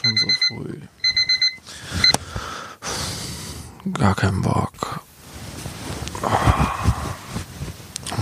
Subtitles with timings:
[0.00, 0.80] Schon so früh.
[3.92, 5.04] Gar keinen Bock.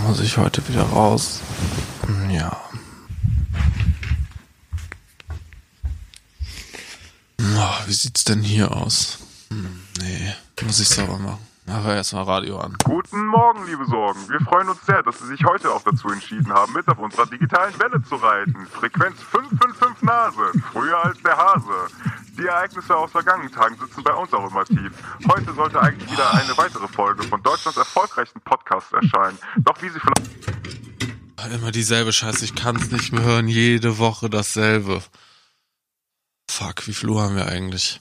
[0.06, 1.40] Muss ich heute wieder raus?
[2.30, 2.60] Ja.
[7.40, 9.18] Oh, wie sieht's denn hier aus?
[9.50, 11.47] Hm, nee, muss ich sauber machen.
[11.70, 12.76] Aber erstmal Radio an.
[12.84, 14.20] Guten Morgen, liebe Sorgen.
[14.28, 17.26] Wir freuen uns sehr, dass Sie sich heute auch dazu entschieden haben, mit auf unserer
[17.26, 18.66] digitalen Welle zu reiten.
[18.66, 21.94] Frequenz 555 Nase, früher als der Hase.
[22.38, 24.92] Die Ereignisse aus vergangenen Tagen sitzen bei uns auch immer tief.
[25.30, 29.38] Heute sollte eigentlich wieder eine weitere Folge von Deutschlands erfolgreichsten Podcast erscheinen.
[29.58, 30.48] Doch wie Sie vielleicht...
[31.52, 33.48] Immer dieselbe Scheiße, ich kann's nicht mehr hören.
[33.48, 35.02] Jede Woche dasselbe.
[36.50, 38.00] Fuck, wie viel Uhr haben wir eigentlich?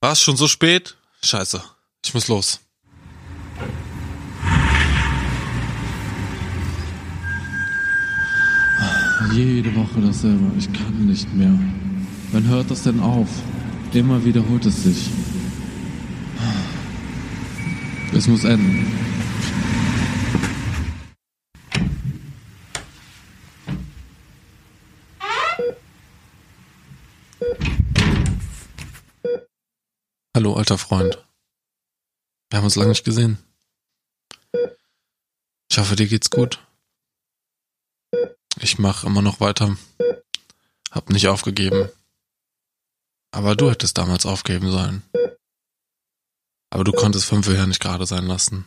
[0.00, 0.96] War es schon so spät?
[1.24, 1.62] Scheiße.
[2.04, 2.60] Ich muss los.
[9.32, 10.50] Jede Woche dasselbe.
[10.58, 11.56] Ich kann nicht mehr.
[12.32, 13.28] Wann hört das denn auf?
[13.92, 15.10] Immer wiederholt es sich.
[18.12, 18.86] Es muss enden.
[30.34, 31.18] Hallo, alter Freund.
[32.52, 33.38] Wir haben uns lange nicht gesehen.
[35.70, 36.62] Ich hoffe, dir geht's gut.
[38.60, 39.74] Ich mache immer noch weiter.
[40.90, 41.88] Hab nicht aufgegeben.
[43.30, 45.02] Aber du hättest damals aufgeben sollen.
[46.68, 48.66] Aber du konntest fünf Jahre nicht gerade sein lassen.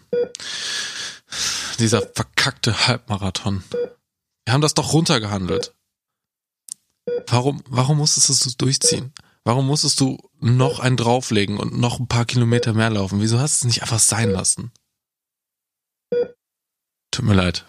[1.78, 3.64] Dieser verkackte Halbmarathon.
[4.46, 5.76] Wir haben das doch runtergehandelt.
[7.28, 9.14] Warum, warum musstest du es durchziehen?
[9.48, 13.22] Warum musstest du noch einen drauflegen und noch ein paar Kilometer mehr laufen?
[13.22, 14.72] Wieso hast du es nicht einfach sein lassen?
[17.12, 17.64] Tut mir leid.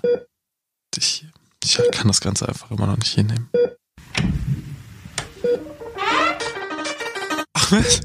[0.96, 1.26] Ich,
[1.62, 3.50] ich kann das Ganze einfach immer noch nicht hinnehmen.
[7.52, 8.00] Ahmed?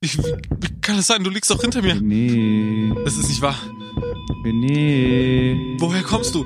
[0.00, 1.22] Ich, wie kann das sein?
[1.22, 2.00] Du liegst doch hinter mir.
[2.00, 2.94] Nee.
[3.04, 3.60] Das ist nicht wahr.
[4.42, 5.78] René.
[5.78, 6.44] Woher kommst du?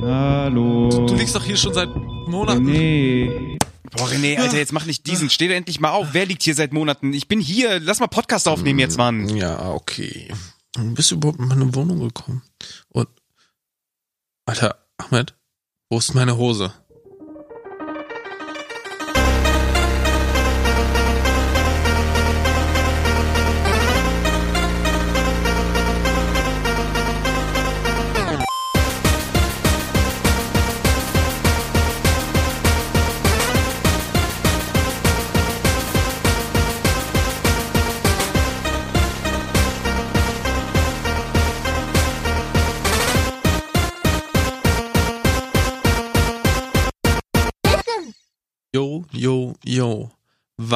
[0.00, 0.88] Hallo.
[0.90, 2.66] Du, du liegst doch hier schon seit Monaten.
[2.68, 3.58] René.
[3.96, 5.30] Boah, René, Alter, jetzt mach nicht diesen.
[5.30, 6.08] Steh endlich mal auf.
[6.12, 7.12] Wer liegt hier seit Monaten?
[7.12, 7.80] Ich bin hier.
[7.80, 9.28] Lass mal Podcast aufnehmen jetzt, Mann.
[9.36, 10.32] Ja, okay.
[10.76, 12.42] Bist du überhaupt in meine Wohnung gekommen?
[12.88, 13.08] Und.
[14.46, 15.34] Alter, Ahmed,
[15.88, 16.72] wo ist meine Hose?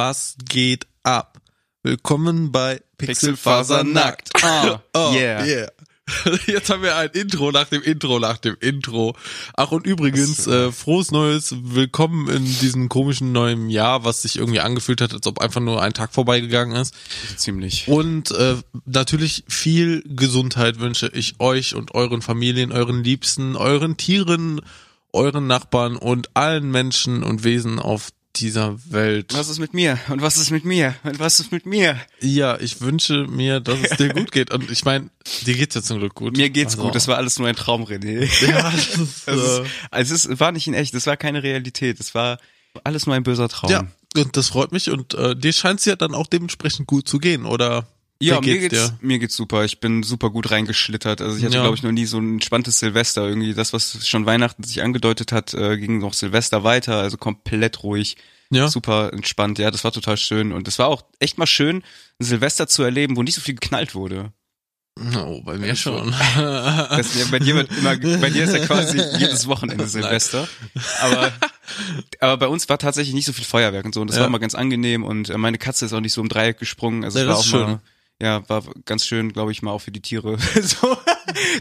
[0.09, 1.39] Was geht ab?
[1.83, 4.31] Willkommen bei Pixelfasernackt.
[4.43, 5.45] Ah, Oh, yeah.
[5.45, 5.67] yeah.
[6.47, 9.15] Jetzt haben wir ein Intro nach dem Intro nach dem Intro.
[9.55, 14.61] Ach und übrigens, äh, frohes Neues, willkommen in diesem komischen neuen Jahr, was sich irgendwie
[14.61, 16.95] angefühlt hat, als ob einfach nur ein Tag vorbeigegangen ist.
[17.37, 17.87] Ziemlich.
[17.87, 18.55] Und äh,
[18.85, 24.59] natürlich viel Gesundheit wünsche ich euch und euren Familien, euren Liebsten, euren Tieren,
[25.13, 29.33] euren Nachbarn und allen Menschen und Wesen auf dieser Welt.
[29.33, 29.99] Was ist mit mir?
[30.09, 30.95] Und was ist mit mir?
[31.03, 31.99] Und was ist mit mir?
[32.21, 34.51] Ja, ich wünsche mir, dass es dir gut geht.
[34.53, 35.09] Und ich meine,
[35.45, 36.37] dir geht's ja zum Glück gut.
[36.37, 36.95] Mir geht's Also, gut.
[36.95, 38.27] Das war alles nur ein Traum, René.
[38.47, 39.61] Ja, das ist, Das ist,
[39.91, 40.93] also es war nicht in echt.
[40.93, 41.99] Das war keine Realität.
[41.99, 42.39] Das war
[42.83, 43.71] alles nur ein böser Traum.
[43.71, 44.89] ja, und das freut mich.
[44.89, 47.87] Und äh, dir scheint's ja dann auch dementsprechend gut zu gehen, oder?
[48.21, 48.97] Ja, Wie mir geht's geht's, dir?
[49.01, 49.63] mir geht's super.
[49.63, 51.21] Ich bin super gut reingeschlittert.
[51.21, 51.61] Also ich hatte, Ja.
[51.61, 53.53] glaube ich, noch nie so ein entspanntes Silvester irgendwie.
[53.53, 56.97] Das, was schon Weihnachten sich angedeutet hat, äh, ging noch Silvester weiter.
[56.97, 58.17] Also komplett ruhig.
[58.51, 58.67] Ja.
[58.67, 59.57] Super entspannt.
[59.59, 60.51] Ja, das war total schön.
[60.51, 61.77] Und es war auch echt mal schön,
[62.19, 64.33] ein Silvester zu erleben, wo nicht so viel geknallt wurde.
[65.15, 66.13] Oh, bei mir schon.
[66.35, 70.45] Das, ja, bei dir wird immer, bei dir ist ja quasi jedes Wochenende Silvester.
[71.01, 71.31] Aber,
[72.19, 74.01] aber bei uns war tatsächlich nicht so viel Feuerwerk und so.
[74.01, 74.21] Und das Ja.
[74.23, 75.05] war immer ganz angenehm.
[75.05, 77.05] Und äh, meine Katze ist auch nicht so im Dreieck gesprungen.
[77.05, 77.61] Also Ja, es war das auch schön.
[77.61, 77.79] mal,
[78.21, 80.37] ja, war ganz schön, glaube ich, mal auch für die Tiere.
[80.61, 80.97] so.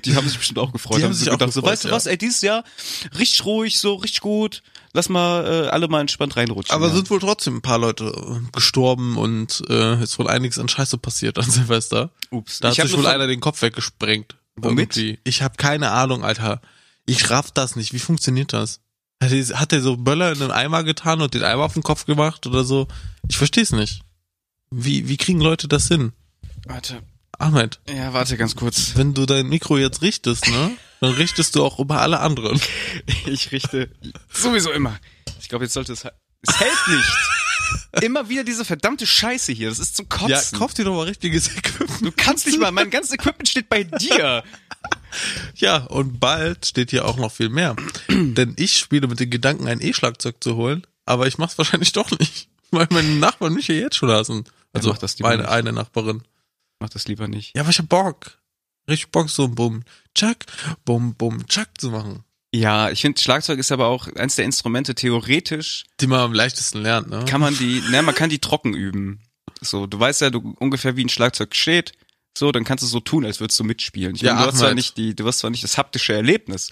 [0.04, 0.98] Die haben sich bestimmt auch gefreut.
[0.98, 1.94] Die haben haben sich so auch gedacht, so, gefreut, weißt du ja.
[1.94, 2.64] was, ey, dieses Jahr
[3.16, 4.62] richtig ruhig, so richtig gut.
[4.92, 6.74] Lass mal äh, alle mal entspannt reinrutschen.
[6.74, 6.94] Aber ja.
[6.94, 10.98] sind wohl trotzdem ein paar Leute äh, gestorben und äh, ist wohl einiges an Scheiße
[10.98, 12.10] passiert an Silvester.
[12.30, 12.58] Ups.
[12.58, 14.36] Da hat sich wohl einer den Kopf weggesprengt.
[14.56, 14.96] Womit?
[14.96, 15.20] Irgendwie.
[15.22, 16.60] Ich habe keine Ahnung, Alter.
[17.06, 17.92] Ich raff das nicht.
[17.92, 18.80] Wie funktioniert das?
[19.22, 21.82] Hat er, hat er so Böller in den Eimer getan und den Eimer auf den
[21.84, 22.88] Kopf gemacht oder so?
[23.28, 24.02] Ich versteh's nicht.
[24.70, 26.12] Wie, wie kriegen Leute das hin?
[26.68, 27.02] Warte.
[27.38, 28.92] Ahmed, Ja, warte ganz kurz.
[28.96, 30.72] wenn du dein Mikro jetzt richtest, ne?
[31.00, 32.60] Dann richtest du auch über alle anderen.
[33.26, 33.90] Ich richte
[34.32, 34.98] sowieso immer.
[35.40, 36.04] Ich glaube, jetzt sollte es.
[36.42, 38.02] Es hält nicht.
[38.02, 39.68] Immer wieder diese verdammte Scheiße hier.
[39.68, 40.30] Das ist zum Kotzen.
[40.30, 42.00] Ja, kauf dir doch mal richtiges Equipment.
[42.04, 44.42] du kannst nicht mal, mein ganzes Equipment steht bei dir.
[45.54, 47.76] Ja, und bald steht hier auch noch viel mehr.
[48.08, 52.10] Denn ich spiele mit den Gedanken, ein E-Schlagzeug zu holen, aber ich mach's wahrscheinlich doch
[52.18, 54.44] nicht, weil meine Nachbarn mich ja jetzt schon hassen.
[54.72, 55.48] Also meine nicht.
[55.50, 56.22] eine Nachbarin.
[56.80, 57.54] Mach das lieber nicht.
[57.56, 58.38] Ja, aber ich hab Bock.
[58.88, 59.82] Richtig Bock, so ein Bum,
[60.14, 60.38] Chuck,
[60.84, 62.24] Bum, Bum, Chuck zu machen.
[62.54, 66.80] Ja, ich finde, Schlagzeug ist aber auch eins der Instrumente, theoretisch Die man am leichtesten
[66.80, 67.26] lernt, ne?
[67.28, 69.20] kann man die, ne, man kann die trocken üben.
[69.60, 71.92] So, du weißt ja du, ungefähr, wie ein Schlagzeug steht.
[72.36, 74.14] So, dann kannst du so tun, als würdest du mitspielen.
[74.14, 76.70] Ich Ja, meine, du hast zwar nicht die, du hast zwar nicht das haptische Erlebnis,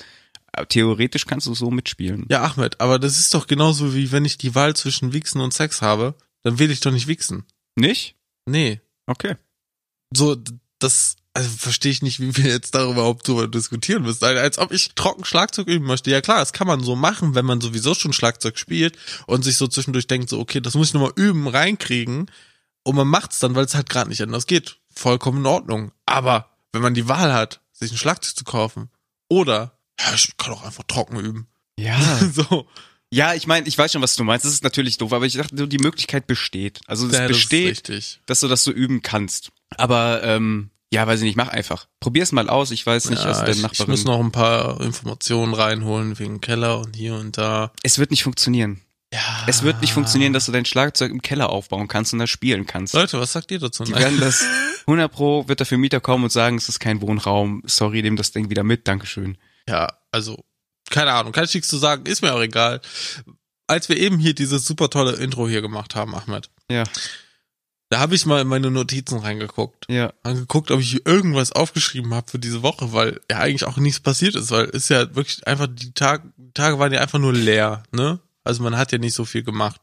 [0.52, 2.24] aber theoretisch kannst du so mitspielen.
[2.30, 5.52] Ja, Ahmed, aber das ist doch genauso wie wenn ich die Wahl zwischen Wichsen und
[5.52, 7.44] Sex habe, dann will ich doch nicht wichsen.
[7.74, 8.14] Nicht?
[8.46, 8.80] Nee.
[9.06, 9.34] Okay.
[10.14, 10.36] So,
[10.78, 14.24] das, also verstehe ich nicht, wie wir jetzt darüber überhaupt drüber diskutieren müssen.
[14.24, 16.10] Also, Als ob ich trocken Schlagzeug üben möchte.
[16.10, 19.56] Ja klar, das kann man so machen, wenn man sowieso schon Schlagzeug spielt und sich
[19.56, 22.30] so zwischendurch denkt, so, okay, das muss ich nochmal üben, reinkriegen.
[22.84, 24.78] Und man macht's dann, weil es halt gerade nicht anders geht.
[24.94, 25.92] Vollkommen in Ordnung.
[26.06, 28.90] Aber wenn man die Wahl hat, sich ein Schlagzeug zu kaufen,
[29.28, 31.48] oder, ja, ich kann auch einfach trocken üben.
[31.78, 31.98] Ja.
[32.32, 32.66] so.
[33.16, 34.44] Ja, ich meine, ich weiß schon, was du meinst.
[34.44, 36.80] Das ist natürlich doof, aber ich dachte, die Möglichkeit besteht.
[36.86, 38.20] Also es Ja, das besteht, richtig.
[38.26, 39.52] dass du das so üben kannst.
[39.78, 41.86] Aber ähm, ja, weiß ich nicht, mach einfach.
[41.98, 42.70] Probier's mal aus.
[42.72, 43.90] Ich weiß nicht, Ja, was deine ich, ich Nachbarin.
[43.90, 47.72] muss noch ein paar Informationen reinholen wegen Keller und hier und da.
[47.82, 48.82] es wird nicht funktionieren.
[49.12, 49.44] Ja.
[49.46, 52.66] Es wird nicht funktionieren, dass du dein Schlagzeug im Keller aufbauen kannst und da spielen
[52.66, 52.92] kannst.
[52.92, 53.84] Leute, was sagt ihr dazu?
[53.84, 54.44] Die werden das
[54.86, 57.62] 100 pro wird dafür Mieter kommen und sagen, es ist kein Wohnraum.
[57.66, 58.86] Sorry, nehm das Ding wieder mit.
[58.86, 59.38] Dankeschön.
[59.68, 60.44] Ja, also,
[60.90, 62.80] keine Ahnung, kann ich nichts zu sagen, ist mir auch egal.
[63.66, 66.84] Als wir eben hier dieses super tolle Intro hier gemacht haben, Ahmed, Ja,
[67.88, 69.86] da habe ich mal in meine Notizen reingeguckt.
[69.88, 70.12] ja.
[70.24, 74.34] Angeguckt, ob ich irgendwas aufgeschrieben habe für diese Woche, weil ja eigentlich auch nichts passiert
[74.34, 76.22] ist, weil ist ja wirklich einfach, die Tag,
[76.54, 78.18] Tage waren ja einfach nur leer, ne?
[78.44, 79.80] Also man hat ja nicht so viel gemacht.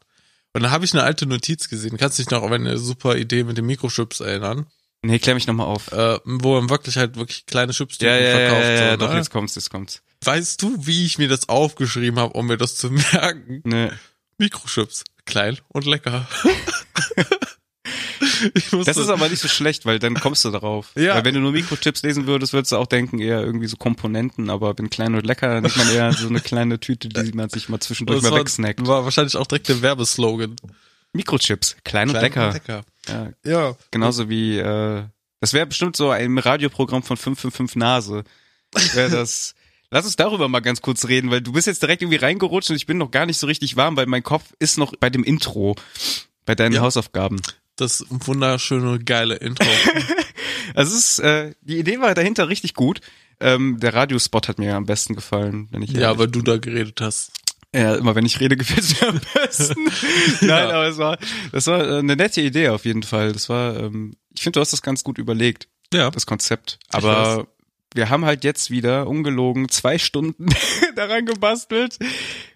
[0.54, 1.96] Und dann habe ich eine alte Notiz gesehen.
[1.96, 4.66] Kannst dich noch auf eine super Idee mit den Mikrochips erinnern?
[5.02, 5.90] Nee, klär mich nochmal auf.
[5.92, 8.62] Äh, wo man wirklich halt wirklich kleine Chips Ja, ja, ja, verkauft.
[8.62, 9.16] ja, ja, so, doch, ne?
[9.18, 10.00] jetzt kommt's, jetzt kommt's.
[10.24, 13.60] Weißt du, wie ich mir das aufgeschrieben habe, um mir das zu merken?
[13.64, 13.90] Nee.
[14.38, 15.04] Mikrochips.
[15.26, 16.28] Klein und lecker.
[18.54, 20.90] ich musste, Das ist aber nicht so schlecht, weil dann kommst du darauf.
[20.96, 21.14] Ja.
[21.14, 24.50] Weil wenn du nur Mikrochips lesen würdest, würdest du auch denken, eher irgendwie so Komponenten,
[24.50, 27.48] aber wenn klein und lecker, dann nimmt man eher so eine kleine Tüte, die man
[27.48, 28.86] sich mal zwischendurch mal war, wegsnackt.
[28.86, 30.56] war wahrscheinlich auch direkt der Werbeslogan.
[31.12, 32.52] Mikrochips, klein, und Klein lecker.
[32.52, 32.84] lecker.
[33.08, 33.76] Ja, Ja.
[33.90, 35.04] genauso wie, äh,
[35.40, 38.24] das wäre bestimmt so ein Radioprogramm von 555 Nase.
[38.94, 39.54] Wäre das.
[39.90, 42.76] Lass uns darüber mal ganz kurz reden, weil du bist jetzt direkt irgendwie reingerutscht und
[42.76, 45.22] ich bin noch gar nicht so richtig warm, weil mein Kopf ist noch bei dem
[45.24, 45.76] Intro,
[46.46, 46.80] bei deinen Ja.
[46.80, 47.40] Hausaufgaben.
[47.76, 49.66] Das wunderschöne, geile Intro.
[50.76, 53.00] Also es ist, äh, die Idee war dahinter richtig gut.
[53.38, 57.00] Ähm, der Radiospot hat mir am besten gefallen, wenn ich ja, weil du da geredet
[57.00, 57.30] hast.
[57.72, 59.84] Ja, immer wenn ich rede, gefällt mir am besten.
[60.40, 60.70] Nein, Ja.
[60.70, 61.18] aber es war,
[61.52, 63.32] das war äh, eine nette Idee auf jeden Fall.
[63.32, 66.10] Das war, ähm, ich finde, du hast das ganz gut überlegt, Ja.
[66.10, 66.78] das Konzept.
[66.90, 67.46] Aber
[67.94, 70.48] wir haben halt jetzt wieder ungelogen zwei Stunden
[70.96, 71.98] daran gebastelt.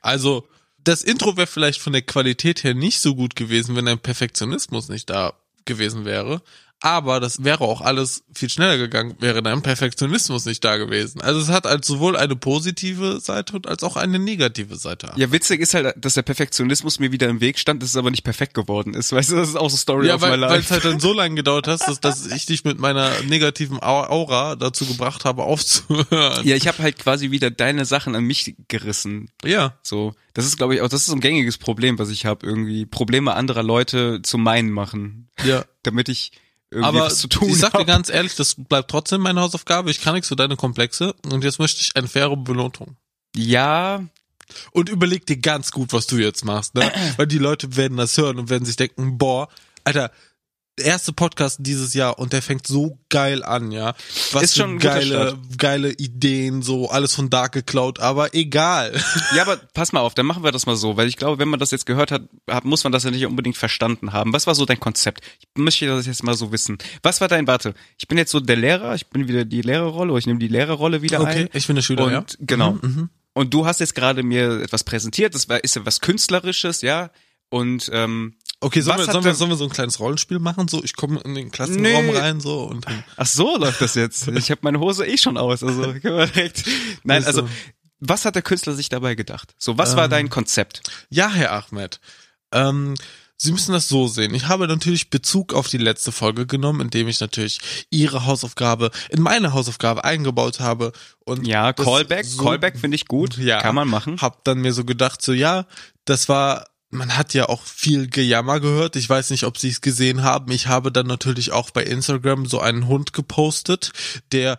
[0.00, 0.46] Also,
[0.84, 4.88] das Intro wäre vielleicht von der Qualität her nicht so gut gewesen, wenn ein Perfektionismus
[4.88, 6.42] nicht da gewesen wäre.
[6.80, 11.20] Aber das wäre auch alles viel schneller gegangen, wäre dein Perfektionismus nicht da gewesen.
[11.20, 15.10] Also es hat halt sowohl eine positive Seite und als auch eine negative Seite.
[15.16, 18.12] Ja, witzig ist halt, dass der Perfektionismus mir wieder im Weg stand, dass es aber
[18.12, 19.10] nicht perfekt geworden ist.
[19.12, 20.74] Weißt du, das ist auch so Story Ja, of my weil weil es life.
[20.74, 24.54] halt dann so lange gedauert hat, dass, dass ich dich mit meiner negativen Au- Aura
[24.54, 26.46] dazu gebracht habe, aufzuhören.
[26.46, 29.30] Ja, ich habe halt quasi wieder deine Sachen an mich gerissen.
[29.44, 29.76] Ja.
[29.82, 32.86] So, das ist, glaube ich, auch das ist ein gängiges Problem, was ich habe, irgendwie
[32.86, 35.64] Probleme anderer Leute zu meinen machen, ja.
[35.82, 36.30] damit ich
[36.70, 39.90] irgendwie Aber was zu tun ich sag dir ganz ehrlich, das bleibt trotzdem meine Hausaufgabe.
[39.90, 42.96] Ich kann nichts für deine Komplexe und jetzt möchte ich eine faire Belohnung.
[43.34, 44.02] Ja,
[44.72, 46.90] Und überleg dir ganz gut, was du jetzt machst, ne?
[47.16, 49.48] Weil die Leute werden das hören und werden sich denken, boah,
[49.84, 50.10] Alter,
[50.80, 53.94] erste Podcast dieses Jahr und der fängt so geil an, ja.
[54.32, 58.92] Was Ist schon geile, geile Ideen, so alles von Dark geklaut, aber egal.
[59.36, 61.48] ja, aber pass mal auf, dann machen wir das mal so, weil ich glaube, wenn
[61.48, 64.32] man das jetzt gehört hat, hat muss man das ja nicht unbedingt verstanden haben.
[64.32, 65.22] Was war so dein Konzept?
[65.40, 66.78] Ich möchte das jetzt mal so wissen.
[67.02, 70.12] Was war dein, warte, ich bin jetzt so der Lehrer, ich bin wieder die Lehrerrolle,
[70.12, 71.48] oder ich nehme die Lehrerrolle wieder ein.
[71.52, 72.24] ich bin der Schüler, Und ja.
[72.40, 72.72] genau.
[72.72, 73.10] Mhm, mhm.
[73.34, 77.10] Und du hast jetzt gerade mir etwas präsentiert, das war, ist ja was Künstlerisches, ja.
[77.50, 80.66] Und ähm, Okay, sollen wir, sollen, wir, sollen wir so ein kleines Rollenspiel machen?
[80.66, 82.16] So, ich komme in den Klassenraum Nee.
[82.16, 83.04] rein, so und dann.
[83.16, 84.26] ach so läuft das jetzt.
[84.34, 86.64] Ich habe meine Hose eh schon aus, also können wir direkt.
[87.04, 87.48] Nein, also so.
[88.00, 89.54] was hat der Künstler sich dabei gedacht?
[89.58, 90.82] So, was war Ähm, dein Konzept?
[91.08, 92.00] Ja, Herr Ahmed.
[92.52, 92.94] Ähm,
[93.40, 94.34] Sie müssen das so sehen.
[94.34, 99.22] Ich habe natürlich Bezug auf die letzte Folge genommen, indem ich natürlich Ihre Hausaufgabe in
[99.22, 100.90] meine Hausaufgabe eingebaut habe.
[101.24, 103.60] Und Ja, Callback, so- Callback finde ich gut, Ja.
[103.60, 104.20] kann man machen.
[104.20, 105.66] Hab dann mir so gedacht, so ja,
[106.04, 108.96] das war man hat ja auch viel Gejammer gehört.
[108.96, 110.50] Ich weiß nicht, ob Sie es gesehen haben.
[110.52, 113.92] Ich habe dann natürlich auch bei Instagram so einen Hund gepostet,
[114.32, 114.56] der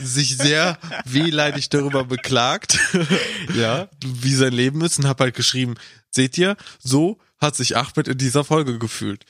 [0.00, 2.78] sich sehr wehleidig darüber beklagt,
[3.56, 3.88] Ja.
[4.04, 5.74] wie sein Leben ist und habe halt geschrieben,
[6.10, 9.24] seht ihr, so hat sich Ahmed in dieser Folge gefühlt.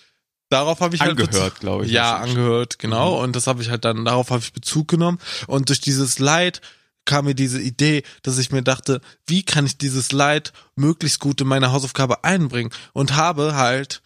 [0.51, 1.93] Darauf habe ich halt Angehört, glaube ich.
[1.93, 3.17] ja, angehört, genau.
[3.17, 3.23] Mhm.
[3.25, 5.19] Und das habe ich halt dann, darauf habe ich Bezug genommen.
[5.47, 6.61] Und durch dieses Leid
[7.05, 11.41] kam mir diese Idee, dass ich mir dachte, wie kann ich dieses Leid möglichst gut
[11.41, 12.71] in meine Hausaufgabe einbringen?
[12.93, 14.03] Und habe halt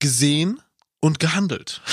[0.00, 0.60] gesehen
[1.00, 1.80] und gehandelt.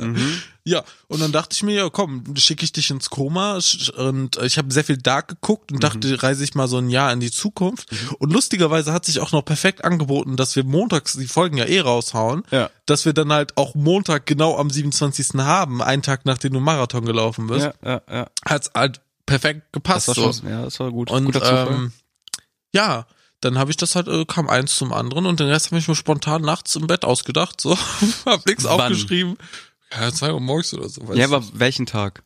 [0.00, 0.40] Mhm.
[0.64, 3.58] Ja, und dann dachte ich mir, ja komm, schicke ich dich ins Koma
[3.98, 5.74] und ich habe sehr viel Dark geguckt Mhm.
[5.76, 7.90] und dachte, reise ich mal so ein Jahr in die Zukunft.
[8.18, 11.80] Und lustigerweise hat sich auch noch perfekt angeboten, dass wir montags die Folgen ja eh
[11.80, 12.70] raushauen, Ja.
[12.86, 15.42] dass wir dann halt auch Montag genau am 27.
[15.44, 17.66] haben, einen Tag nachdem du Marathon gelaufen bist.
[17.66, 18.30] Ja, ja, ja.
[18.46, 20.08] Hat's halt perfekt gepasst.
[20.08, 20.40] Das war so.
[20.40, 21.10] schon, ja, das war gut.
[21.10, 21.92] Und Guter ähm,
[22.74, 23.06] ja,
[23.40, 25.86] dann habe ich das halt, äh, kam eins zum anderen und den Rest habe ich
[25.88, 27.60] mir spontan nachts im Bett ausgedacht.
[27.60, 27.76] So,
[28.26, 29.36] hab nichts aufgeschrieben.
[29.92, 31.12] Ja, zwei Uhr morgens oder so.
[31.14, 32.22] ja, aber welchen Tag?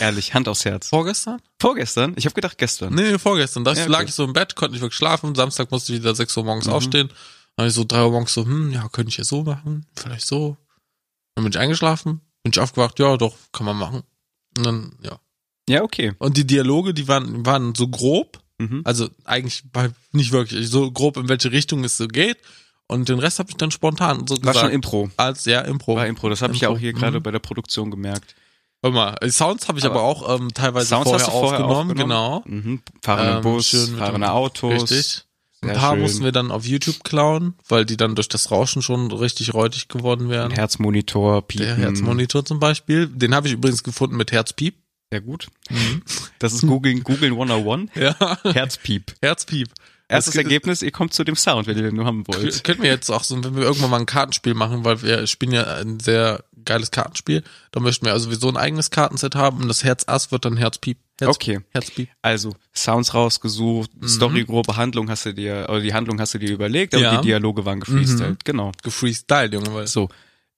[0.00, 0.88] Ehrlich, Hand aufs Herz.
[0.88, 1.40] Vorgestern?
[1.58, 2.12] Vorgestern?
[2.16, 2.92] Ich habe gedacht gestern.
[2.94, 3.64] Nee, nee, vorgestern.
[3.64, 3.90] Da Ja, okay.
[3.90, 5.34] lag ich so im Bett, konnte nicht wirklich schlafen.
[5.34, 6.72] Samstag musste ich wieder 6 Uhr morgens Mhm.
[6.74, 7.08] aufstehen.
[7.56, 9.86] Dann habe ich so 3 Uhr morgens so, hm, ja, könnte ich jetzt so machen,
[9.96, 10.58] vielleicht so.
[11.34, 14.02] Dann bin ich eingeschlafen, bin ich aufgewacht, ja, doch, kann man machen.
[14.58, 15.18] Und dann, ja.
[15.68, 16.12] Ja, okay.
[16.18, 18.80] Und die Dialoge, die waren, waren so grob, Mhm.
[18.84, 19.62] also eigentlich
[20.12, 22.38] nicht wirklich, so grob in welche Richtung es so geht.
[22.88, 24.58] Und den Rest habe ich dann spontan so War gesagt.
[24.58, 25.10] schon Impro.
[25.16, 25.94] als ja Impro.
[25.94, 26.28] War Impro.
[26.30, 27.22] Das habe ich ja auch hier gerade Mhm.
[27.22, 28.34] bei der Produktion gemerkt.
[28.82, 31.38] Hör mal, die Sounds habe ich aber, Aber auch ähm, teilweise Sounds vorher, hast du
[31.38, 32.42] vorher aufgenommen, aufgenommen?
[32.46, 32.70] genau.
[32.72, 32.82] Mhm.
[33.02, 34.90] Fahrender Ähm, Bus, fahrende Autos.
[34.90, 35.24] Richtig.
[35.60, 36.02] Ein Sehr paar schön.
[36.02, 39.88] mussten wir dann auf YouTube klauen, weil die dann durch das Rauschen schon richtig räudig
[39.88, 40.50] geworden Ein wären.
[40.52, 41.66] Herzmonitor, Piepen.
[41.66, 43.08] Der Herzmonitor zum Beispiel.
[43.08, 44.76] Den habe ich übrigens gefunden mit Herzpiep.
[45.10, 45.48] Sehr gut.
[46.38, 47.90] Das ist Google, Google 101.
[47.94, 48.38] Ja.
[48.44, 49.14] Herzpiep.
[49.22, 49.68] Herzpiep.
[50.10, 52.64] Erstes Das- Ergebnis, ihr kommt zu dem Sound, wenn ihr den nur haben wollt.
[52.64, 55.52] Könnten wir jetzt auch so, wenn wir irgendwann mal ein Kartenspiel machen, weil wir spielen
[55.52, 59.68] ja ein sehr geiles Kartenspiel, da möchten wir also sowieso ein eigenes Kartenset haben und
[59.68, 60.98] das Herz Ass wird dann Herzpiep.
[61.20, 61.60] Herz, Okay.
[61.72, 62.08] Herzpiep.
[62.22, 66.52] Also, Sounds rausgesucht, Story, grobe Handlung hast du dir, oder die Handlung hast du dir
[66.52, 67.04] überlegt, aber Mhm.
[67.04, 67.12] Ja.
[67.12, 67.22] Mhm.
[67.22, 68.44] die Dialoge waren gefreestylt.
[68.44, 68.72] Genau.
[68.82, 70.08] Gefreestyle, Junge, weil So.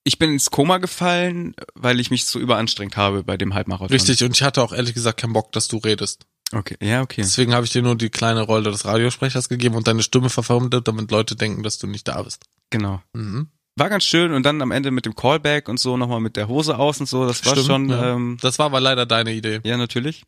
[0.03, 3.89] Ich bin ins Koma gefallen, weil ich mich so überanstrengt habe bei dem Halbmarathon.
[3.95, 6.25] Richtig, und ich hatte auch ehrlich gesagt keinen Bock, dass du redest.
[6.53, 7.21] Okay, ja, okay.
[7.21, 10.87] Deswegen habe ich dir nur die kleine Rolle des Radiosprechers gegeben und deine Stimme verfremdet,
[10.87, 12.43] damit Leute denken, dass du nicht da bist.
[12.71, 13.01] Genau.
[13.13, 13.49] Mhm.
[13.77, 16.49] War ganz schön und dann am Ende mit dem Callback und so nochmal mit der
[16.49, 18.15] Hose aus und so, das war Stimmt, schon, ja.
[18.15, 19.61] ähm, Das war aber leider deine Idee.
[19.63, 20.23] ja, natürlich.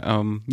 [0.00, 0.44] Ähm,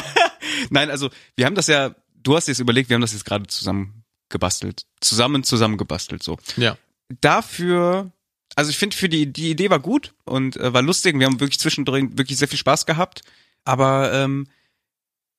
[0.70, 3.24] Nein, also wir haben das ja, du hast dir das überlegt, wir haben das jetzt
[3.24, 4.82] gerade zusammen gebastelt.
[5.00, 6.38] Zusammen, zusammen gebastelt, so.
[6.56, 6.76] Ja.
[7.08, 8.10] Dafür,
[8.54, 11.18] also ich finde, für die, die Idee war gut und äh, war lustig.
[11.18, 13.22] Wir haben wirklich zwischendrin wirklich sehr viel Spaß gehabt.
[13.64, 14.46] Aber ähm,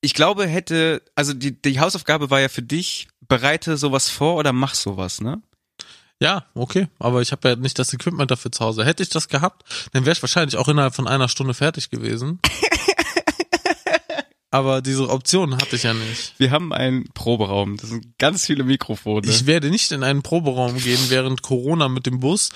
[0.00, 4.52] ich glaube, hätte, also die, die Hausaufgabe war ja für dich, bereite sowas vor oder
[4.52, 5.42] mach sowas, ne?
[6.20, 6.88] Ja, okay.
[6.98, 8.84] Aber ich habe ja nicht das Equipment dafür zu Hause.
[8.84, 12.40] Hätte ich das gehabt, dann wäre ich wahrscheinlich auch innerhalb von einer Stunde fertig gewesen.
[14.50, 16.34] aber diese Option hatte ich ja nicht.
[16.38, 17.76] Wir haben einen Proberaum.
[17.76, 19.28] Das sind ganz viele Mikrofone.
[19.28, 22.48] Ich werde nicht in einen Proberaum gehen, während Corona mit dem Bus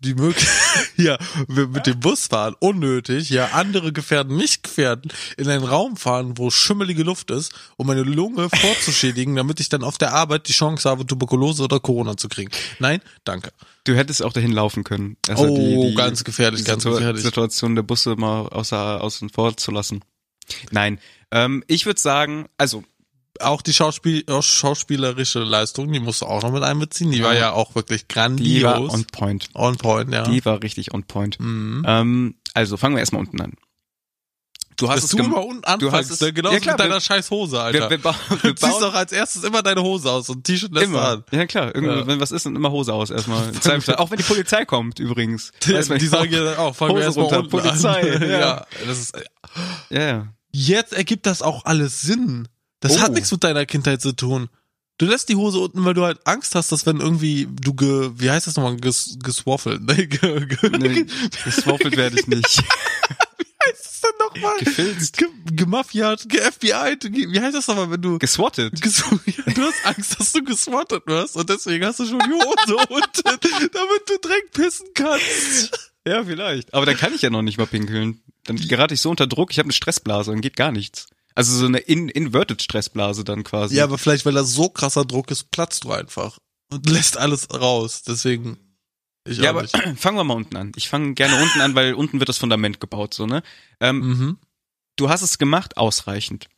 [0.00, 0.56] die Möglichkeit,
[0.96, 6.36] ja, mit dem Bus fahren, unnötig, ja, andere gefährden, mich gefährden, in einen Raum fahren,
[6.36, 10.52] wo schimmelige Luft ist, um meine Lunge vorzuschädigen, damit ich dann auf der Arbeit die
[10.52, 12.50] Chance habe, Tuberkulose oder Corona zu kriegen.
[12.80, 13.50] Nein, danke.
[13.84, 15.16] du hättest auch dahin laufen können.
[15.36, 17.22] Oh, ganz gefährlich, die ganz Situ- gefährlich.
[17.22, 20.00] Situation der Busse mal außer, außen vor zu lassen.
[20.70, 20.98] Nein,
[21.30, 22.84] ähm, ich würde sagen, also
[23.40, 27.10] Auch die Schauspiel schauspielerische Leistung, die musst du auch noch mit einbeziehen.
[27.10, 27.40] Die war Ja.
[27.40, 28.62] ja auch wirklich die grandios.
[28.64, 29.48] war on point.
[29.54, 30.22] on point, ja.
[30.22, 31.38] Die war richtig on point.
[31.38, 31.84] mhm.
[31.86, 33.52] Ähm, also fangen wir erstmal unten an.
[34.78, 36.32] Du hast Dass es du immer unten du hast anfängst, es- ne?
[36.34, 37.90] genauso Ja, klar, mit deiner wir- scheiß Hose, Alter.
[37.90, 38.04] wir, wir,
[38.42, 41.02] wir Du ziehst doch als erstes immer deine Hose aus und T-Shirt lässt immer.
[41.02, 41.24] an.
[41.30, 42.06] Ja klar, Ja.
[42.06, 43.42] wenn was ist, dann immer Hose aus erstmal.
[43.98, 45.52] Auch wenn die Polizei kommt übrigens.
[45.66, 46.10] Die nicht.
[46.10, 48.22] sagen ja auch, fangen wir Hose erstmal runter, unten Polizei, An.
[48.30, 48.38] ja.
[48.38, 48.66] ja.
[48.86, 49.16] das ist,
[49.90, 50.26] Ja, ja.
[50.56, 52.48] Jetzt ergibt das auch alles Sinn.
[52.80, 53.00] Das Oh.
[53.00, 54.48] hat nichts mit deiner Kindheit zu tun.
[54.98, 58.12] Du lässt die Hose unten, weil du halt Angst hast, dass wenn irgendwie du ge,
[58.16, 61.06] wie heißt das nochmal, ges, geswaffelt, ne, ge, ge, Nee,
[61.44, 62.46] geswaffelt werde ich nicht.
[63.66, 64.58] heißt das denn nochmal?
[64.60, 65.16] Gefilzt.
[65.18, 68.72] Ge, gemafiat, ge FBI, wie heißt das nochmal, wenn du, Geswattet.
[68.80, 69.04] ges,
[69.54, 73.22] du hast Angst, dass du geswattet wirst und deswegen hast du schon die Hose unten,
[73.22, 75.92] damit du direkt pissen kannst.
[76.06, 76.72] Ja, vielleicht.
[76.72, 78.22] Aber dann kann ich ja noch nicht mal pinkeln.
[78.46, 81.08] Dann gerate ich so unter Druck, ich habe eine Stressblase und geht gar nichts.
[81.34, 83.76] Also so eine in inverted Stressblase dann quasi.
[83.76, 86.38] Ja, aber vielleicht, weil da so krasser Druck ist, platzt du einfach
[86.72, 88.02] und lässt alles raus.
[88.04, 88.56] Deswegen,
[89.26, 89.76] ich ja aber nicht.
[89.98, 90.72] fangen wir mal unten an.
[90.76, 93.42] Ich fange gerne unten an, weil unten wird das Fundament gebaut, so, ne?
[93.80, 94.38] Ähm, Mhm.
[94.96, 96.48] du hast es gemacht, ausreichend.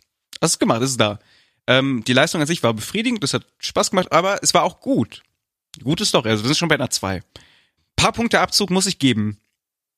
[0.40, 1.18] Hast es gemacht, ist da.
[1.66, 4.80] Ähm, die Leistung an sich war befriedigend, das hat Spaß gemacht, aber es war auch
[4.80, 5.22] gut.
[5.82, 7.22] Gute Story, also wir sind schon bei einer 2.
[7.96, 9.38] Paar Punkte Abzug muss ich geben.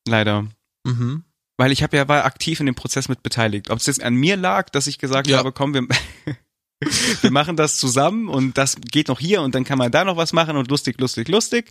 [0.09, 0.47] Leider.
[0.85, 1.25] Mhm.
[1.61, 3.69] Weil ich habe ja war aktiv in dem Prozess mit beteiligt.
[3.69, 5.37] Ob es jetzt an mir lag, dass ich gesagt Ja.
[5.37, 5.83] habe, komm, wir,
[7.21, 10.17] wir machen das zusammen und das geht noch hier und dann kann man da noch
[10.17, 11.71] was machen und lustig, lustig, lustig.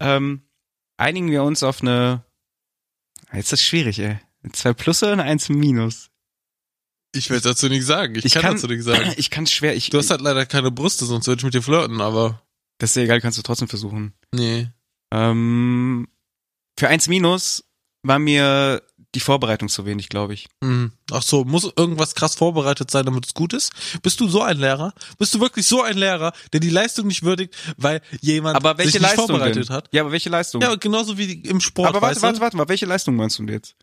[0.00, 0.42] Ähm,
[0.96, 2.22] einigen wir uns auf eine.
[3.32, 4.20] Jetzt ist das schwierig, ey.
[4.52, 6.10] 2 plus oder eine 1 minus?
[7.12, 8.14] Ich will dazu nichts sagen.
[8.14, 9.12] Ich, Ich kann, kann- dazu nichts sagen.
[9.16, 9.74] Ich kann schwer.
[9.74, 12.42] Ich, Du hast halt leider keine Brüste, sonst würde ich mit dir flirten, aber
[12.78, 14.12] das ist ja egal, kannst du trotzdem versuchen.
[14.32, 14.68] nee.
[15.12, 16.06] Ähm,
[16.78, 17.64] für 1 minus
[18.02, 18.82] war mir
[19.16, 20.46] die Vorbereitung zu wenig, glaube ich.
[20.60, 20.92] Mhm.
[21.10, 23.72] Ach so, muss irgendwas krass vorbereitet sein, damit es gut ist?
[24.02, 24.92] Bist du so ein Lehrer?
[25.18, 28.92] Bist du wirklich so ein Lehrer, der die Leistung nicht würdigt, weil jemand Aber welche
[28.92, 29.74] sich nicht Leistung vorbereitet denn?
[29.74, 29.88] hat?
[29.90, 30.60] Ja, aber welche Leistung?
[30.60, 33.54] Ja, genauso wie im Sport, aber warte, warte, warte mal, welche Leistung meinst du denn
[33.54, 33.74] jetzt?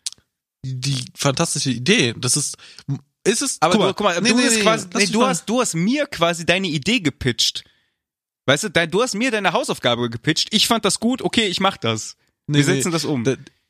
[0.63, 2.55] Die fantastische Idee, das ist
[3.25, 5.73] ist es Aber guck du, guck mal, nee, du, nee, nee, quasi, hast, du hast
[5.73, 7.63] mir quasi deine Idee gepitcht.
[8.45, 10.49] Weißt du, dein, du hast mir deine Hausaufgabe gepitcht.
[10.51, 12.17] Ich fand das gut, okay, ich mach das.
[12.45, 13.23] Wir setzen das um.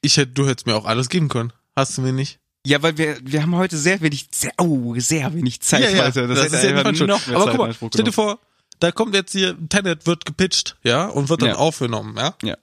[0.03, 1.51] Ich hätte, du hättest mir auch alles geben können.
[1.75, 2.39] Hast du mir nicht?
[2.67, 6.27] Ja, weil wir, wir haben heute sehr wenig, sehr, oh, sehr wenig Zeit, Alter.
[6.27, 7.09] Das, hätte ist ja schuld.
[7.09, 8.39] noch mehr Aber Zeit guck mal, stell dir vor,
[8.79, 11.55] da kommt jetzt hier, Tenet wird gepitcht, ja, und wird dann Ja.
[11.55, 12.35] aufgenommen, ja.
[12.43, 12.57] Ja.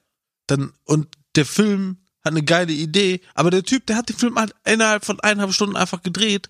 [0.47, 4.37] Dann, und der Film hat eine geile Idee, aber der Typ, der hat den Film
[4.37, 6.49] halt innerhalb von eineinhalb Stunden einfach gedreht,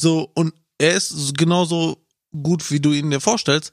[0.00, 2.04] so, und er ist so- genauso
[2.42, 3.72] gut, wie du ihn dir vorstellst,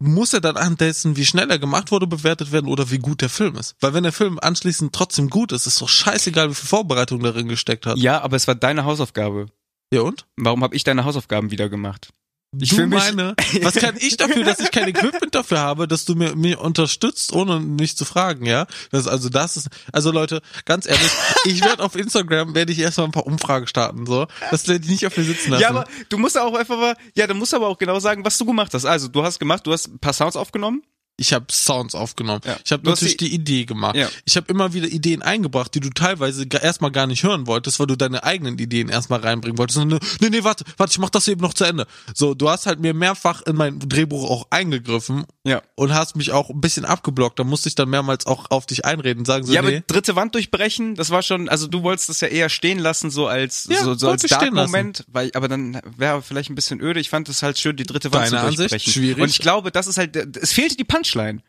[0.00, 3.20] muss er dann anhand dessen, wie schnell er gemacht wurde, bewertet werden oder wie gut
[3.20, 3.76] der Film ist.
[3.80, 7.48] Weil wenn der Film anschließend trotzdem gut ist, ist doch scheißegal, wie viel Vorbereitung darin
[7.48, 7.98] gesteckt hat.
[7.98, 9.46] Ja, aber es war deine Hausaufgabe.
[9.92, 10.26] ja und?
[10.36, 12.10] Warum habe ich deine Hausaufgaben wieder gemacht?
[12.58, 16.04] Ich du mich- meine, was kann ich dafür, dass ich kein Equipment dafür habe, dass
[16.04, 18.66] du mir, mir unterstützt, ohne mich zu fragen, ja?
[18.90, 21.10] Das, also das ist, also Leute, ganz ehrlich,
[21.44, 24.26] ich werde auf Instagram, werde ich erstmal ein paar Umfragen starten, so.
[24.50, 25.62] Das werde ich nicht auf mir sitzen lassen.
[25.62, 28.36] Ja, aber du musst auch einfach mal, ja, du musst aber auch genau sagen, was
[28.36, 28.84] du gemacht hast.
[28.84, 30.82] Also, du hast gemacht, du hast ein paar Sounds aufgenommen.
[31.20, 32.40] Ich habe Sounds aufgenommen.
[32.46, 32.56] Ja.
[32.64, 33.94] Ich habe natürlich die, Idee gemacht.
[33.94, 34.08] Ja.
[34.24, 37.86] Ich habe immer wieder Ideen eingebracht, die du teilweise erstmal gar nicht hören wolltest, weil
[37.86, 39.78] du deine eigenen Ideen erstmal reinbringen wolltest.
[39.78, 41.86] Und, nee, nee, warte, warte, ich mach das eben noch zu Ende.
[42.14, 45.60] So, du hast halt mir mehrfach in mein Drehbuch auch eingegriffen Ja.
[45.74, 47.38] und hast mich auch ein bisschen abgeblockt.
[47.38, 49.76] Da musste ich dann mehrmals auch auf dich einreden, sagen so, ja, nee.
[49.76, 53.10] aber dritte Wand durchbrechen, das war schon, also du wolltest das ja eher stehen lassen,
[53.10, 56.98] so als, Ja, so, so als Dark-Moment, weil, aber dann wäre vielleicht ein bisschen öde.
[56.98, 58.60] Ich fand es halt schön, die dritte Wand Deine zu Ansicht?
[58.60, 58.92] durchbrechen.
[58.92, 59.22] Schwierig.
[59.22, 61.42] Und ich glaube, das ist halt, es fehlte die Punchline.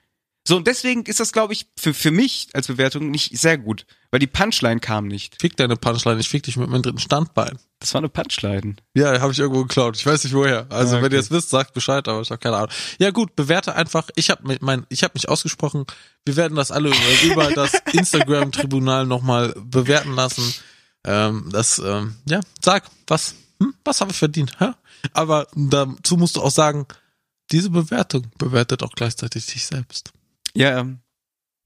[0.47, 3.85] So, und deswegen ist das, glaube ich, für, für mich als Bewertung nicht sehr gut,
[4.09, 5.39] weil die Punchline kam nicht.
[5.39, 7.59] Fick deine Punchline, ich fick dich mit meinem dritten Standbein.
[7.79, 8.75] Das war eine Punchline.
[8.95, 9.97] Ja, habe ich irgendwo geklaut.
[9.97, 10.65] Ich weiß nicht woher.
[10.71, 11.15] Also Ah, wenn okay.
[11.15, 12.71] ihr es wisst, sagt Bescheid, aber ich habe keine Ahnung.
[12.97, 14.09] Ja gut, bewerte einfach.
[14.15, 15.85] Ich habe mein, ich habe mich ausgesprochen.
[16.25, 20.55] Wir werden das alle über, über das Instagram-Tribunal nochmal bewerten lassen.
[21.05, 24.59] Ähm, das, ähm, ja, sag, was, hm, was habe ich verdient?
[24.59, 24.71] Hä?
[25.13, 26.87] Aber dazu musst du auch sagen,
[27.51, 30.11] diese Bewertung bewertet auch gleichzeitig dich selbst.
[30.53, 30.99] Ja, ähm,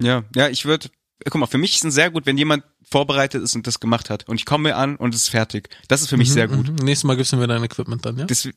[0.02, 0.90] ja, ja, ich würde,
[1.24, 4.10] guck mal, für mich ist es sehr gut, wenn jemand vorbereitet ist und das gemacht
[4.10, 4.28] hat.
[4.28, 5.70] Und ich komme an und es ist fertig.
[5.88, 6.68] Das ist für mich sehr gut.
[6.68, 6.76] Mhm.
[6.76, 8.26] Nächstes Mal gibst du mir dein Equipment dann, ja?
[8.26, 8.48] Das,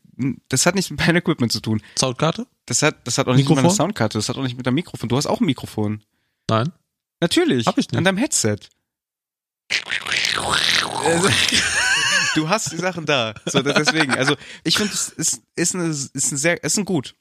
[0.49, 1.81] das hat nichts mit meinem Equipment zu tun.
[1.97, 2.45] Soundkarte?
[2.65, 3.63] Das hat, das hat auch nicht mit Mikrofon?
[3.63, 5.09] meiner Soundkarte, das hat auch nicht mit deinem Mikrofon.
[5.09, 6.03] Du hast auch ein Mikrofon.
[6.49, 6.71] Nein.
[7.21, 7.65] Natürlich.
[7.65, 7.97] Hab ich nicht.
[7.97, 8.57] An deinem Headset.
[11.05, 11.29] Also,
[12.35, 13.33] du hast die Sachen da.
[13.45, 17.15] So, deswegen, also ich finde, es ist, ist, eine, ist ein sehr, ist ein Gut.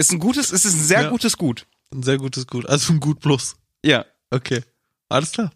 [0.00, 1.10] Ist ein gutes, es ist ein sehr Ja.
[1.10, 1.66] gutes Gut.
[1.92, 2.66] Ein sehr gutes Gut.
[2.68, 3.56] Also ein Gut plus.
[3.84, 4.04] Ja.
[4.30, 4.62] Okay.
[5.08, 5.52] Alles klar.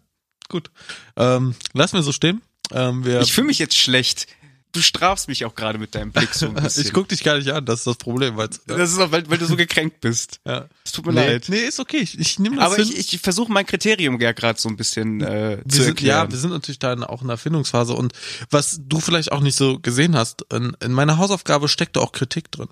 [0.49, 0.69] Gut.
[1.15, 2.41] Ähm, lass mir so stehen.
[2.71, 4.27] Ähm, wir, Ich fühle mich jetzt schlecht.
[4.73, 6.83] Du strafst mich auch gerade mit deinem Blick so ein bisschen.
[6.85, 8.37] ich guck dich gar nicht an, das ist das Problem.
[8.37, 8.47] Ja.
[8.67, 10.41] Das ist auch, weil, weil du so gekränkt bist.
[10.45, 10.67] ja.
[10.83, 11.45] Es tut mir nee, leid.
[11.47, 11.99] nee, ist okay.
[11.99, 12.89] Ich, ich nehme das Aber hin.
[12.93, 16.25] ich, ich versuche mein Kriterium ja gerade so ein bisschen äh, wir zu sind, erklären.
[16.27, 18.11] ja, wir sind natürlich da in, auch in der Erfindungsphase und
[18.49, 22.51] was du vielleicht auch nicht so gesehen hast, in, in meiner Hausaufgabe steckte auch Kritik
[22.51, 22.67] drin.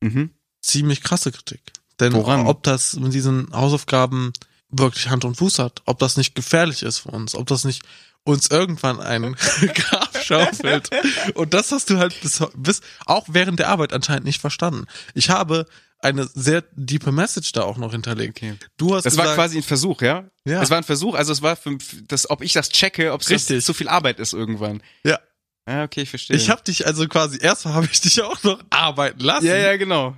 [0.00, 0.30] mhm.
[0.66, 1.60] Ziemlich krasse Kritik.
[2.00, 2.46] Denn Woran?
[2.46, 4.32] ob das mit diesen Hausaufgaben
[4.68, 7.82] wirklich Hand und Fuß hat, ob das nicht gefährlich ist für uns, ob das nicht
[8.24, 9.36] uns irgendwann einen
[9.74, 10.90] Grab schaufelt.
[11.34, 14.86] Und das hast du halt bis, bis auch während der Arbeit anscheinend nicht verstanden.
[15.14, 15.66] Ich habe
[16.00, 18.36] eine sehr diepe Message da auch noch hinterlegt.
[18.36, 18.56] Okay.
[18.76, 20.24] Du hast Das gesagt, war quasi ein Versuch, ja?
[20.44, 20.60] Ja.
[20.60, 23.46] Es war ein Versuch, also es war für, das, ob ich das checke, ob es
[23.46, 24.82] zu viel Arbeit ist irgendwann.
[25.04, 25.20] ja,
[25.68, 26.36] Ja, okay, ich verstehe.
[26.36, 29.46] ich habe dich also quasi erstmal habe ich dich auch noch arbeiten lassen.
[29.46, 30.14] ja, ja, genau.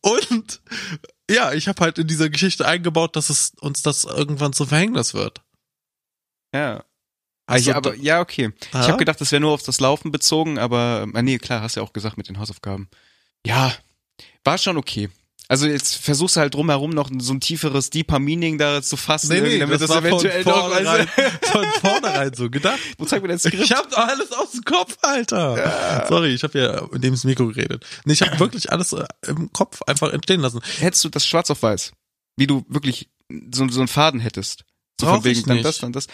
[0.00, 0.60] Und
[1.28, 5.14] ja, ich habe halt in dieser Geschichte eingebaut, dass es uns das irgendwann zum Verhängnis
[5.14, 5.42] wird.
[6.54, 6.84] Ja.
[7.46, 8.52] Also, ja, aber ja, okay.
[8.72, 8.80] Ja?
[8.80, 11.74] Ich habe gedacht, das wäre nur auf das Laufen bezogen, aber äh, nee, klar, hast
[11.74, 12.88] ja auch gesagt mit den Hausaufgaben.
[13.44, 13.74] Ja,
[14.44, 15.10] war schon okay.
[15.46, 19.34] Also jetzt versuchst du halt drumherum noch so ein tieferes Deeper Meaning da zu fassen,
[19.34, 22.78] Nee, nee, damit das das, von eventuell noch, vornherein, weißt von vornherein so gedacht.
[22.98, 23.62] wo zeig mir dein Skript?
[23.62, 26.06] Ich hab doch alles aus dem Kopf, Alter.
[26.08, 27.84] Sorry, ich habe ja in dem ins Mikro geredet.
[28.04, 30.60] Nee, ich habe wirklich alles äh, im Kopf einfach entstehen lassen.
[30.78, 31.92] Hättest du das schwarz auf weiß,
[32.36, 33.10] wie du wirklich
[33.52, 34.64] so, so einen Faden hättest,
[34.98, 36.06] so Brauch von wegen ich dann das, dann das,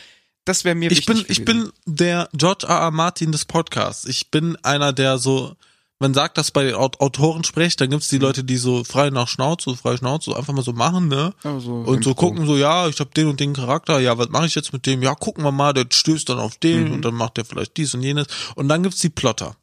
[0.44, 2.80] das wäre mir Ich wichtig bin, ich bin der George R.
[2.80, 2.90] R.
[2.90, 4.06] Martin des Podcasts.
[4.06, 5.54] Ich bin einer, der so,
[6.00, 9.76] man sagt das bei Autoren spricht, dann gibt's die Leute, die so frei nach Schnauze,
[9.76, 11.32] frei Schnauze, einfach mal so machen, ne?
[11.44, 14.30] Ja, so und so gucken so, ja, ich habe den und den Charakter, ja, was
[14.30, 15.02] mache ich jetzt mit dem?
[15.02, 16.92] Ja, gucken wir mal, der stößt dann auf den Mhm.
[16.94, 18.26] und dann macht der vielleicht dies und jenes.
[18.56, 19.56] Und dann gibt's die Plotter.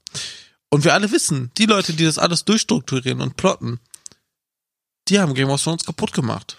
[0.70, 3.80] Und wir alle wissen, die Leute, die das alles durchstrukturieren und plotten,
[5.08, 6.58] die haben Game of Thrones kaputt gemacht.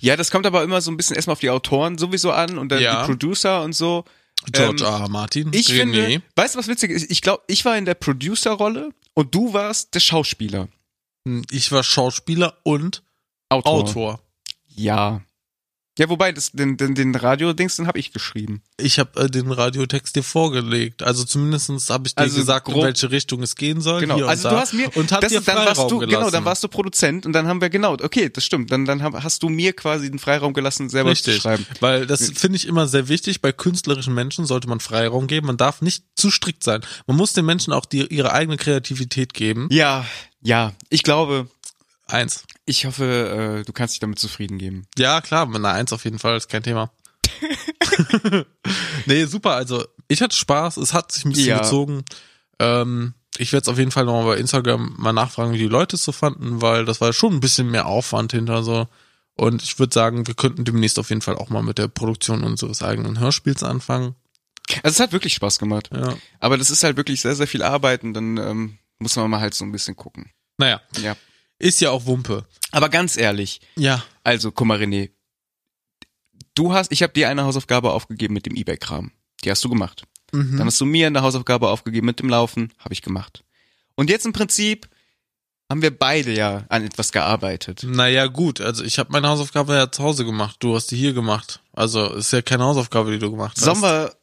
[0.00, 2.70] Ja, das kommt aber immer so ein bisschen erstmal auf die Autoren sowieso an und
[2.70, 3.02] dann Ja.
[3.02, 4.04] die Producer und so.
[4.50, 5.00] George Ähm, R.
[5.02, 5.08] R.
[5.08, 5.50] Martin.
[5.52, 5.76] Ich René.
[5.76, 7.08] finde, weißt du, was witzig ist?
[7.10, 10.68] Ich glaube, ich war in der Producer-Rolle und du warst der Schauspieler.
[11.50, 13.02] ich war Schauspieler und
[13.48, 13.72] Autor.
[13.72, 14.20] Autor.
[14.66, 15.22] Ja.
[15.98, 18.62] Ja, wobei, das, den, den, den Radio-Dings, den habe ich geschrieben.
[18.78, 21.02] Ich habe äh, den Radiotext dir vorgelegt.
[21.02, 24.00] Also zumindestens habe ich dir Also gesagt, in grob- welche Richtung es gehen soll.
[24.00, 24.24] Genau.
[24.24, 24.54] Also da.
[24.54, 26.18] du hast mir und hab das, dir dann warst du gelassen.
[26.18, 28.72] genau, dann warst du Produzent und dann haben wir genau, okay, das stimmt.
[28.72, 31.66] Dann dann hast du mir quasi den Freiraum gelassen, selber Richtig, zu schreiben.
[31.80, 33.42] weil das finde ich immer sehr wichtig.
[33.42, 35.46] Bei künstlerischen Menschen sollte man Freiraum geben.
[35.46, 36.80] Man darf nicht zu strikt sein.
[37.06, 39.68] Man muss den Menschen auch die, ihre eigene Kreativität geben.
[39.70, 40.06] Ja,
[40.40, 41.48] ja, ich glaube,
[42.12, 42.44] Eins.
[42.66, 44.86] ich hoffe, äh, du kannst dich damit zufrieden geben.
[44.98, 46.90] Ja, klar, mit einer Eins auf jeden Fall, ist kein Thema.
[49.06, 49.52] nee, super.
[49.52, 50.76] Also ich hatte Spaß.
[50.76, 51.58] Es hat sich ein bisschen Ja.
[51.58, 52.04] gezogen.
[52.58, 55.96] Ähm, ich werde es auf jeden Fall nochmal bei Instagram mal nachfragen, wie die Leute
[55.96, 58.88] es so fanden, weil das war schon ein bisschen mehr Aufwand hinter so.
[59.34, 62.44] Und ich würde sagen, wir könnten demnächst auf jeden Fall auch mal mit der Produktion
[62.44, 64.14] unseres eigenen Hörspiels anfangen.
[64.82, 65.88] Also es hat wirklich Spaß gemacht.
[65.92, 66.14] Ja.
[66.40, 69.40] Aber das ist halt wirklich sehr, sehr viel Arbeit und dann ähm, muss man mal
[69.40, 70.30] halt so ein bisschen gucken.
[70.58, 71.16] Naja, Ja.
[71.62, 72.44] Ist ja auch Wumpe.
[72.70, 74.02] Aber ganz ehrlich, Ja.
[74.24, 75.10] also guck mal, René,
[76.54, 79.12] du hast, ich habe dir eine Hausaufgabe aufgegeben mit dem Ebay-Kram.
[79.44, 80.04] Die hast du gemacht.
[80.32, 80.58] Mhm.
[80.58, 83.44] Dann hast du mir eine Hausaufgabe aufgegeben mit dem Laufen, habe ich gemacht.
[83.94, 84.88] Und jetzt im Prinzip
[85.70, 87.82] haben wir beide ja an etwas gearbeitet.
[87.84, 90.56] Naja, gut, also ich habe meine Hausaufgabe ja zu Hause gemacht.
[90.60, 91.60] Du hast die hier gemacht.
[91.72, 93.64] Also ist ja keine Hausaufgabe, die du gemacht hast.
[93.64, 94.14] Sollen wir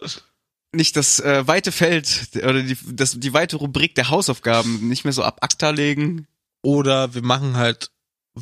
[0.72, 5.14] nicht das äh, weite Feld oder die, das, die weite Rubrik der Hausaufgaben nicht mehr
[5.14, 6.28] so ab ACTA legen?
[6.62, 7.92] Oder wir machen halt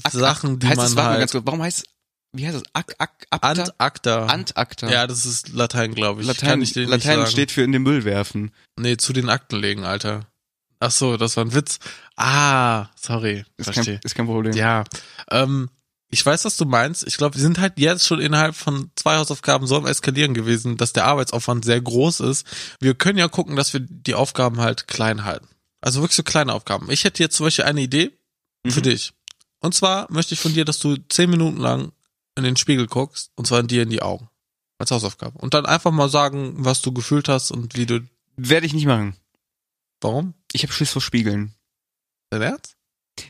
[0.03, 1.84] Ak- Sachen, die heißt man es, halt ganz kurz, warum heißt es,
[2.34, 3.47] wie heißt es, Ak, Ak, Akta?
[3.47, 4.25] Ant-Acta.
[4.27, 4.89] Antakta.
[4.89, 6.27] Ja, das ist Latein, glaube ich.
[6.27, 8.51] Latein, ich Latein steht für in den Müll werfen.
[8.77, 10.27] Nee, zu den Akten legen, Alter.
[10.80, 11.80] Ach so, das war ein Witz.
[12.15, 13.45] Ah, sorry.
[13.58, 14.53] Ist kein, ist kein Problem.
[14.53, 14.84] Ja,
[15.32, 15.69] ähm,
[16.10, 17.06] ich weiß, was du meinst.
[17.08, 20.77] Ich glaube, wir sind halt jetzt schon innerhalb von zwei Hausaufgaben so am Eskalieren gewesen,
[20.77, 22.45] dass der Arbeitsaufwand sehr groß ist.
[22.80, 25.47] Wir können ja gucken, dass wir die Aufgaben halt klein halten.
[25.88, 26.91] Also wirklich so kleine Aufgaben.
[26.91, 28.12] Ich hätte jetzt zum Beispiel eine Idee
[28.67, 28.84] für Mhm.
[28.84, 29.13] dich.
[29.62, 31.93] Und zwar möchte ich von dir, dass du zehn Minuten lang
[32.36, 34.28] in den Spiegel guckst, und zwar in dir in die Augen.
[34.80, 35.39] Als Hausaufgabe.
[35.39, 38.02] Und dann einfach mal sagen, was du gefühlt hast und wie du,
[38.36, 39.15] Werde ich nicht machen.
[40.02, 40.34] warum?
[40.52, 41.54] Ich habe Schiss vor Spiegeln.
[42.32, 42.76] Dein Ernst?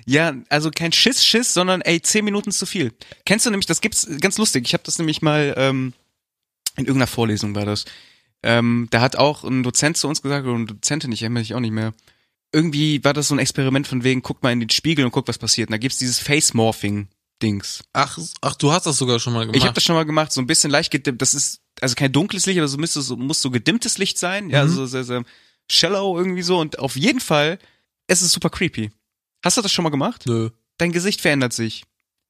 [0.07, 2.91] Ja, also kein Schiss, Schiss, sondern ey, zehn Minuten ist zu viel.
[3.25, 4.65] Kennst du nämlich, das gibt's ganz lustig.
[4.65, 5.93] Ich habe das nämlich mal ähm,
[6.75, 7.85] in irgendeiner Vorlesung war das.
[8.41, 11.53] Ähm, da hat auch ein Dozent zu uns gesagt, oder eine Dozentin, ich erinnere mich
[11.53, 11.93] auch nicht mehr.
[12.53, 15.27] Irgendwie war das so ein Experiment von wegen, guck mal in den Spiegel und guck,
[15.27, 15.69] was passiert.
[15.69, 17.83] Und da gibt's dieses Face-Morphing-Dings.
[17.93, 19.57] Ach, ach, du hast das sogar schon mal gemacht.
[19.57, 21.21] Ich habe das schon mal gemacht, so ein bisschen leicht gedimmt.
[21.21, 24.49] Das ist also kein dunkles Licht, aber so müsste so muss so gedimmtes Licht sein,
[24.49, 24.69] ja, Mhm.
[24.69, 25.23] so sehr, sehr
[25.69, 27.59] shallow irgendwie so und auf jeden Fall
[28.07, 28.89] es ist super creepy.
[29.43, 30.23] Hast du das schon mal gemacht?
[30.25, 30.49] Nö.
[30.77, 31.83] Dein Gesicht verändert sich.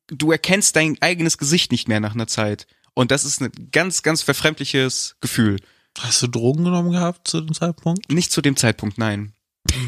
[0.08, 4.02] Du erkennst dein eigenes Gesicht nicht mehr nach einer Zeit und das ist ein ganz
[4.02, 5.58] ganz verfremdliches Gefühl.
[6.00, 8.12] Hast du Drogen genommen gehabt zu dem Zeitpunkt?
[8.12, 9.34] Nicht zu dem Zeitpunkt, nein.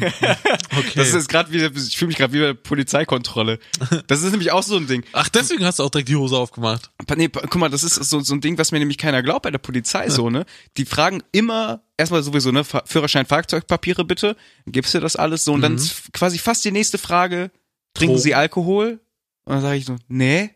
[0.76, 0.92] Okay.
[0.96, 3.58] Das ist gerade wieder ich fühle mich gerade wie bei der Polizeikontrolle.
[4.06, 5.04] Das ist nämlich auch so ein Ding.
[5.12, 6.90] Ach, deswegen hast du auch direkt die Hose aufgemacht.
[7.16, 9.50] Nee, guck mal, das ist so, so ein Ding, was mir nämlich keiner glaubt bei
[9.50, 10.44] der Polizei so, ne?
[10.76, 15.60] Die fragen immer, erstmal sowieso, ne, Führerschein, Fahrzeugpapiere bitte, gibst du das alles so und
[15.62, 15.78] dann Mhm.
[15.78, 17.50] f- quasi fast die nächste Frage,
[17.94, 18.22] trinken Drogen.
[18.22, 19.00] Sie Alkohol?
[19.44, 20.50] Und dann sage ich so, nee.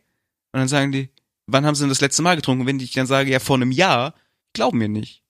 [0.52, 1.08] Und dann sagen die,
[1.46, 2.60] wann haben Sie denn das letzte Mal getrunken?
[2.62, 4.14] Und wenn ich dann sage, ja, vor einem Jahr,
[4.52, 5.23] glauben mir nicht.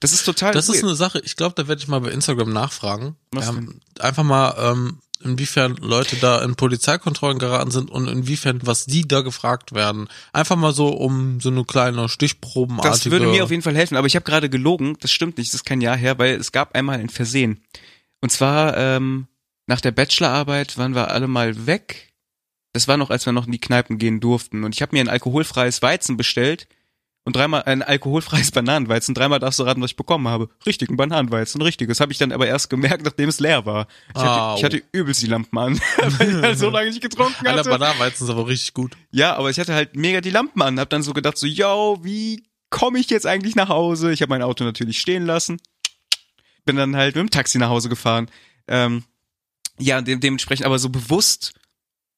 [0.00, 0.84] Das ist total Das ist weird.
[0.84, 3.16] eine Sache, ich glaube, da werde ich mal bei Instagram nachfragen.
[3.34, 9.06] Ähm, einfach mal, ähm, inwiefern Leute da in Polizeikontrollen geraten sind und inwiefern, was die
[9.06, 10.08] da gefragt werden.
[10.32, 12.92] Einfach mal so um so eine kleine Stichprobenartige.
[12.92, 15.50] Das würde mir auf jeden Fall helfen, aber ich habe gerade gelogen, das stimmt nicht,
[15.50, 17.62] das ist kein Jahr her, weil es gab einmal ein Versehen.
[18.20, 19.26] Und zwar ähm,
[19.66, 22.12] nach der Bachelorarbeit waren wir alle mal weg.
[22.72, 24.64] Das war noch, als wir noch in die Kneipen gehen durften.
[24.64, 26.68] Und ich habe mir ein alkoholfreies Weizen bestellt
[27.28, 29.14] und dreimal ein alkoholfreies Bananenweizen.
[29.14, 30.48] Dreimal darfst du raten, was ich bekommen habe.
[30.64, 31.86] Richtig, ein Bananenweizen, richtig.
[31.88, 33.86] Das habe ich dann aber erst gemerkt, nachdem es leer war.
[34.14, 34.56] Ich hatte, Au.
[34.56, 37.68] ich hatte übelst die Lampen an, weil ich halt so lange nicht getrunken Alter, hatte.
[37.68, 38.96] Bananenweizen ist aber richtig gut.
[39.10, 40.80] Ja, aber ich hatte halt mega die Lampen an.
[40.80, 44.10] Hab dann so gedacht, so, yo, wie komme ich jetzt eigentlich nach Hause?
[44.10, 45.60] Ich habe mein Auto natürlich stehen lassen.
[46.64, 48.30] Bin dann halt mit dem Taxi nach Hause gefahren.
[48.68, 49.04] Ähm,
[49.78, 51.52] ja, de dementsprechend aber so bewusst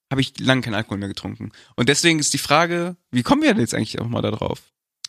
[0.08, 1.50] habe ich lange keinen Alkohol mehr getrunken.
[1.74, 4.62] Und deswegen ist die Frage, wie kommen wir denn jetzt eigentlich auch mal da drauf?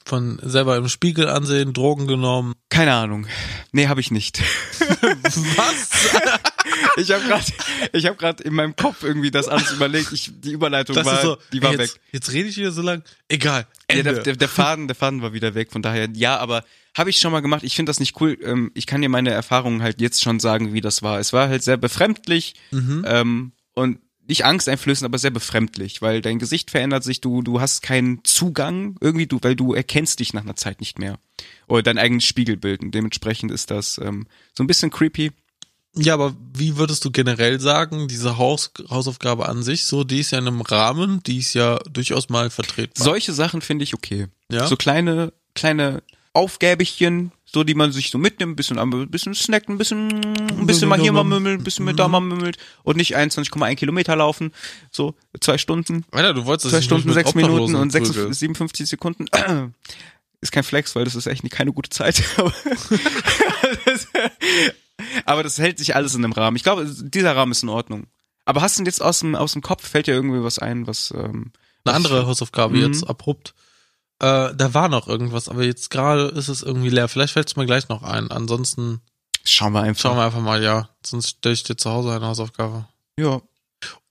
[0.06, 2.54] Von selber im Spiegel ansehen, Drogen genommen.
[2.70, 3.28] Keine Ahnung.
[3.72, 4.42] Nee, habe ich nicht.
[5.56, 6.16] Was?
[6.98, 7.46] Ich habe gerade
[7.94, 10.12] ich habe gerade in meinem Kopf irgendwie das alles überlegt.
[10.12, 11.90] Ich, die Überleitung Das war, so, die war ey, weg.
[11.90, 13.04] jetzt, Jetzt rede ich wieder so lang.
[13.30, 13.68] Egal.
[13.92, 16.64] Ja, der, der, der Faden, der Faden war wieder weg, von daher, ja, aber
[16.98, 17.64] habe ich schon mal gemacht.
[17.64, 18.38] Ich finde das nicht cool.
[18.44, 21.20] Ähm, ich kann dir meine Erfahrungen halt jetzt schon sagen, wie das war.
[21.20, 23.04] Es war halt sehr befremdlich Mhm.
[23.08, 24.00] ähm, und
[24.32, 28.96] nicht angsteinflößend, aber sehr befremdlich, weil dein Gesicht verändert sich, du, du hast keinen Zugang
[29.02, 31.20] irgendwie, du, weil du erkennst dich nach einer Zeit nicht mehr.
[31.68, 32.82] Oder dein eigenes Spiegelbild.
[32.82, 35.32] Und dementsprechend ist das ähm, so ein bisschen creepy.
[35.96, 40.32] Ja, aber wie würdest du generell sagen, diese Haus Hausaufgabe an sich, so, die ist
[40.32, 43.04] ja in einem Rahmen, die ist ja durchaus mal vertretbar.
[43.04, 44.28] Solche Sachen finde ich okay.
[44.50, 44.66] Ja?
[44.68, 49.68] So kleine, kleine Aufgäbchen, so die man sich so mitnimmt, ein bisschen, ein bisschen snackt,
[49.70, 50.10] ein bisschen,
[50.58, 53.76] ein bisschen mal hier mal mümmelt, ein bisschen mit da mal mümmelt und nicht 21,1
[53.76, 54.54] Kilometer laufen,
[54.92, 58.34] so zwei Stunden, Alter, du wolltest zwei Stunden, sechs Minuten und sechs, prügeln.
[58.34, 59.26] 57 Sekunden.
[60.42, 62.24] Ist kein Flex, weil das ist echt keine gute Zeit.
[62.38, 62.52] Aber
[63.86, 64.08] das,
[65.26, 66.56] aber das hält sich alles in einem Rahmen.
[66.58, 68.08] Ich glaube, dieser Rahmen ist in Ordnung.
[68.46, 70.88] Aber hast du denn jetzt aus dem, aus dem Kopf, fällt dir irgendwie was ein,
[70.88, 71.52] was, ähm,
[71.86, 72.82] Eine andere Hausaufgabe Mhm.
[72.94, 73.54] jetzt abrupt.
[74.22, 77.08] Äh, da war noch irgendwas, aber jetzt gerade ist es irgendwie leer.
[77.08, 78.30] Vielleicht fällt es mir gleich noch ein.
[78.30, 79.02] Ansonsten
[79.44, 80.04] schauen wir einfach.
[80.04, 80.90] schauen wir einfach mal, ja.
[81.04, 82.86] Sonst stelle ich dir zu Hause eine Hausaufgabe.
[83.18, 83.42] Ja.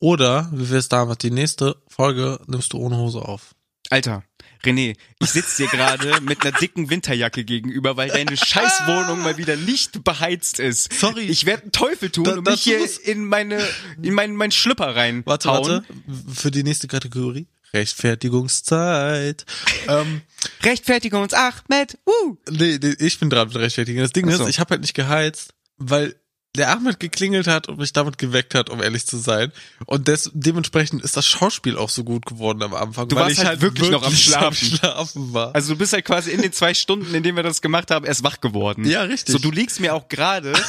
[0.00, 3.54] Oder, wie wär's damit, die nächste Folge nimmst du ohne Hose auf.
[3.88, 4.24] Alter,
[4.64, 9.54] René, ich sitze dir gerade mit einer dicken Winterjacke gegenüber, weil deine Scheißwohnung mal wieder
[9.54, 10.92] nicht beheizt ist.
[10.92, 11.22] Sorry.
[11.22, 13.64] Ich werde einen Teufel tun Da- und mich hier in meine
[14.02, 15.22] in meinen mein Schlüpper rein.
[15.24, 15.84] Warte, warte.
[16.32, 17.46] Für die nächste Kategorie.
[17.72, 19.44] Rechtfertigungszeit.
[19.88, 20.22] ähm,
[20.62, 21.98] Rechtfertigung uns Ahmed.
[22.06, 22.36] Uh.
[22.50, 24.00] nee, nee, ich bin dran mit Rechtfertigen.
[24.00, 24.44] Das Ding so.
[24.44, 26.14] ist, ich habe halt nicht geheizt, weil
[26.56, 29.52] der Ahmed geklingelt hat und mich damit geweckt hat, um ehrlich zu sein.
[29.86, 33.08] Und des, dementsprechend ist das Schauspiel auch so gut geworden am Anfang.
[33.08, 34.56] Du weil ich halt wirklich noch am Schlafen.
[34.56, 35.54] Schlafen war.
[35.54, 38.04] Also du bist halt quasi in den zwei Stunden, in denen wir das gemacht haben,
[38.04, 38.84] erst wach geworden.
[38.84, 39.32] Ja, richtig.
[39.32, 40.52] So, du liegst mir auch gerade.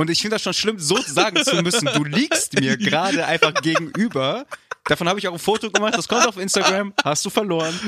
[0.00, 1.86] und ich finde das schon schlimm, so sagen zu müssen.
[1.94, 4.46] Du liegst mir gerade einfach gegenüber.
[4.84, 7.78] Davon habe ich auch ein Foto gemacht, das kommt auf Instagram, hast du verloren.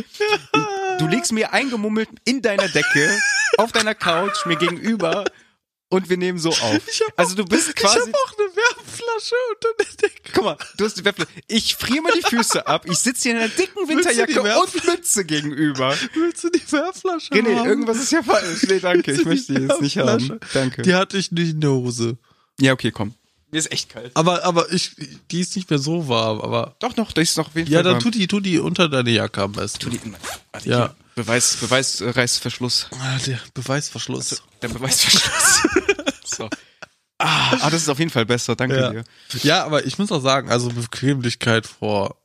[0.98, 3.18] Du liegst mir eingemummelt in deiner Decke,
[3.57, 5.25] auf deiner Couch, mir gegenüber
[5.88, 6.81] und wir nehmen so auf.
[7.16, 7.98] Also du bist ich quasi.
[7.98, 8.48] habe auch eine
[9.79, 10.33] Der Decke.
[10.35, 11.31] Guck mal, du hast die Wärmflasche.
[11.46, 12.85] Ich friere mir die Füße ab.
[12.88, 15.96] Ich sitze hier in einer dicken Winterjacke und Mütze gegenüber.
[16.14, 17.68] Willst du die Wärmflasche René, haben?
[17.68, 18.62] irgendwas ist ja falsch.
[18.68, 19.07] Nee, danke.
[19.09, 20.40] Willst Ich möchte die jetzt nicht haben.
[20.53, 20.83] Danke.
[20.83, 22.16] Die hatte ich nicht in der Hose.
[22.61, 23.14] Ja, okay, komm.
[23.51, 24.12] Mir ist echt kalt.
[24.14, 24.92] Aber, aber ich,
[25.31, 26.75] die ist nicht mehr so warm, aber.
[26.81, 28.03] Doch, doch, das ist noch auf jeden Ja, Fall dann warm.
[28.03, 29.79] tu die, tu die unter deine Jacke am besten.
[29.79, 30.16] Tu die in
[30.53, 30.77] Warte, Ja.
[30.87, 30.96] hier.
[31.14, 32.87] Beweis, Beweis, äh, Reißverschluss.
[32.98, 34.42] Ah, der Beweisverschluss.
[34.62, 35.62] Der Beweisverschluss.
[36.25, 36.48] so.
[37.25, 38.57] Ah, ah, das ist auf jeden Fall besser.
[38.57, 38.91] Danke Ja.
[38.91, 39.05] dir.
[39.43, 42.17] Ja, aber ich muss auch sagen, also Bequemlichkeit vor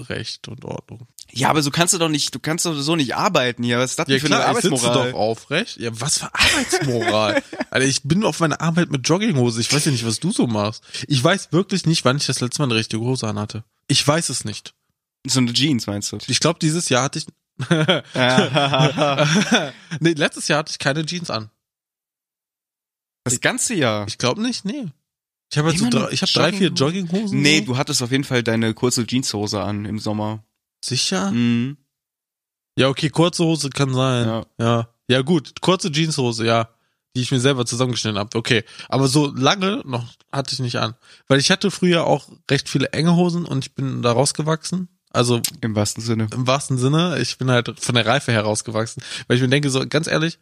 [0.00, 1.06] Recht und Ordnung.
[1.30, 3.78] Ja, aber so kannst du doch nicht, du kannst doch so nicht arbeiten hier.
[3.78, 5.12] Was ist das Ja für eine klar, ich sitze Arbeitsmoral?
[5.12, 5.76] doch aufrecht.
[5.78, 7.42] Ja, was für Arbeitsmoral.
[7.70, 9.60] Alter, ich bin auf meiner Arbeit mit Jogginghose.
[9.60, 10.82] Ich weiß ja nicht, was du so machst.
[11.08, 13.64] Ich weiß wirklich nicht, wann ich das letzte Mal eine richtige Hose anhatte.
[13.88, 14.74] Ich weiß es nicht.
[15.26, 16.18] So eine Jeans meinst du?
[16.26, 17.26] Ich glaube, dieses Jahr hatte ich...
[20.00, 21.50] nee, letztes Jahr hatte ich keine Jeans an.
[23.40, 24.06] Ganze Jahr.
[24.08, 24.86] Ich glaube nicht, nee.
[25.50, 27.12] Ich habe halt so drei, ich habe drei, vier Jogginghose?
[27.12, 27.42] Jogginghosen.
[27.42, 27.64] Nee, so.
[27.66, 30.44] du hattest auf jeden Fall deine kurze Jeanshose an im Sommer.
[30.84, 31.30] Sicher?
[31.30, 31.76] Mhm.
[32.76, 34.26] Ja, okay, kurze Hose kann sein.
[34.26, 34.46] Ja.
[34.58, 34.88] Ja.
[35.08, 36.70] Ja, gut, kurze Jeanshose, ja.
[37.14, 38.36] Die ich mir selber zusammengeschnitten habe.
[38.36, 38.64] Okay.
[38.88, 40.94] Aber so lange noch hatte ich nicht an.
[41.28, 44.88] Weil ich hatte früher auch recht viele enge Hosen und ich bin da rausgewachsen.
[45.10, 46.26] Also Im wahrsten Sinne.
[46.32, 49.00] im wahrsten Sinne, ich bin halt von der Reife herausgewachsen.
[49.28, 50.40] Weil ich mir denke, so ganz ehrlich,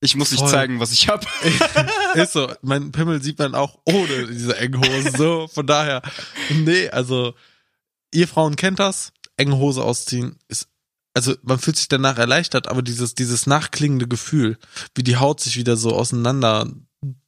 [0.00, 1.26] Ich muss nicht zeigen, was ich hab.
[2.14, 5.16] ist so, mein Pimmel sieht man auch ohne diese engen Hosen.
[5.16, 6.02] So, von daher,
[6.50, 7.34] nee, also
[8.12, 10.68] ihr Frauen kennt das, enge Hose ausziehen ist,
[11.16, 14.58] also man fühlt sich danach erleichtert, aber dieses, dieses nachklingende Gefühl,
[14.94, 16.70] wie die Haut sich wieder so auseinander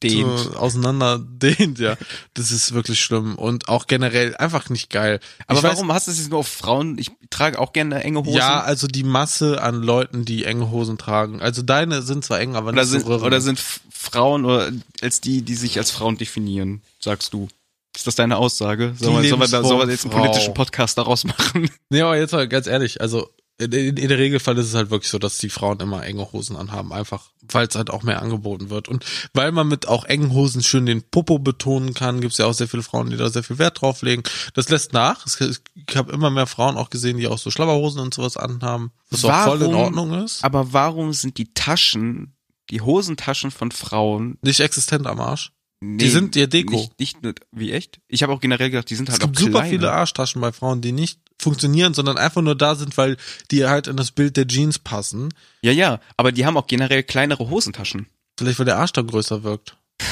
[0.03, 0.37] Dehnt.
[0.39, 1.95] so auseinander dehnt, ja,
[2.33, 5.19] das ist wirklich schlimm und auch generell einfach nicht geil.
[5.47, 6.97] Aber Ich weiß- warum hast du es jetzt nur auf Frauen?
[6.97, 8.33] Ich trage auch gerne enge Hosen.
[8.33, 11.41] Ja, also die Masse an Leuten, die enge Hosen tragen.
[11.41, 13.59] Also deine sind zwar eng, aber oder nicht sind, so oder sind
[13.91, 17.47] Frauen oder als die, die sich als Frauen definieren, sagst du.
[17.95, 18.93] Ist das deine Aussage?
[18.97, 20.53] Sollen wir, sollen wir, sollen wir jetzt einen politischen.
[20.53, 21.69] Podcast daraus machen?
[21.89, 23.29] Nee, aber jetzt mal ganz ehrlich, also
[23.59, 26.31] in, in, in der Regelfall ist es halt wirklich so, dass die Frauen immer enge
[26.31, 28.87] Hosen anhaben, einfach weil es halt auch mehr angeboten wird.
[28.87, 32.45] Und weil man mit auch engen Hosen schön den Popo betonen kann, gibt es ja
[32.45, 34.23] auch sehr viele Frauen, die da sehr viel Wert drauf legen.
[34.53, 35.25] Das lässt nach.
[35.27, 39.25] Ich habe immer mehr Frauen auch gesehen, die auch so Schlabberhosen und sowas anhaben, was
[39.25, 40.43] auch voll in Warum- Ordnung ist.
[40.43, 42.35] Aber warum sind die Taschen,
[42.69, 45.51] die Hosentaschen von Frauen Nicht existent am Arsch.
[45.81, 46.75] Nee, sind ihr Deko.
[46.75, 47.99] Nicht, nicht nur, wie echt?
[48.09, 49.69] Ich habe auch generell gedacht, die sind Es halt gibt auch super kleiner.
[49.69, 53.15] viele Arschtaschen bei Frauen, die nicht funktionieren, sondern einfach nur da sind, weil
[53.49, 55.33] die halt in das Bild der Jeans passen.
[55.61, 58.07] Ja, ja, aber die haben auch generell kleinere Hosentaschen.
[58.37, 59.77] Vielleicht, weil der Arsch dann größer wirkt.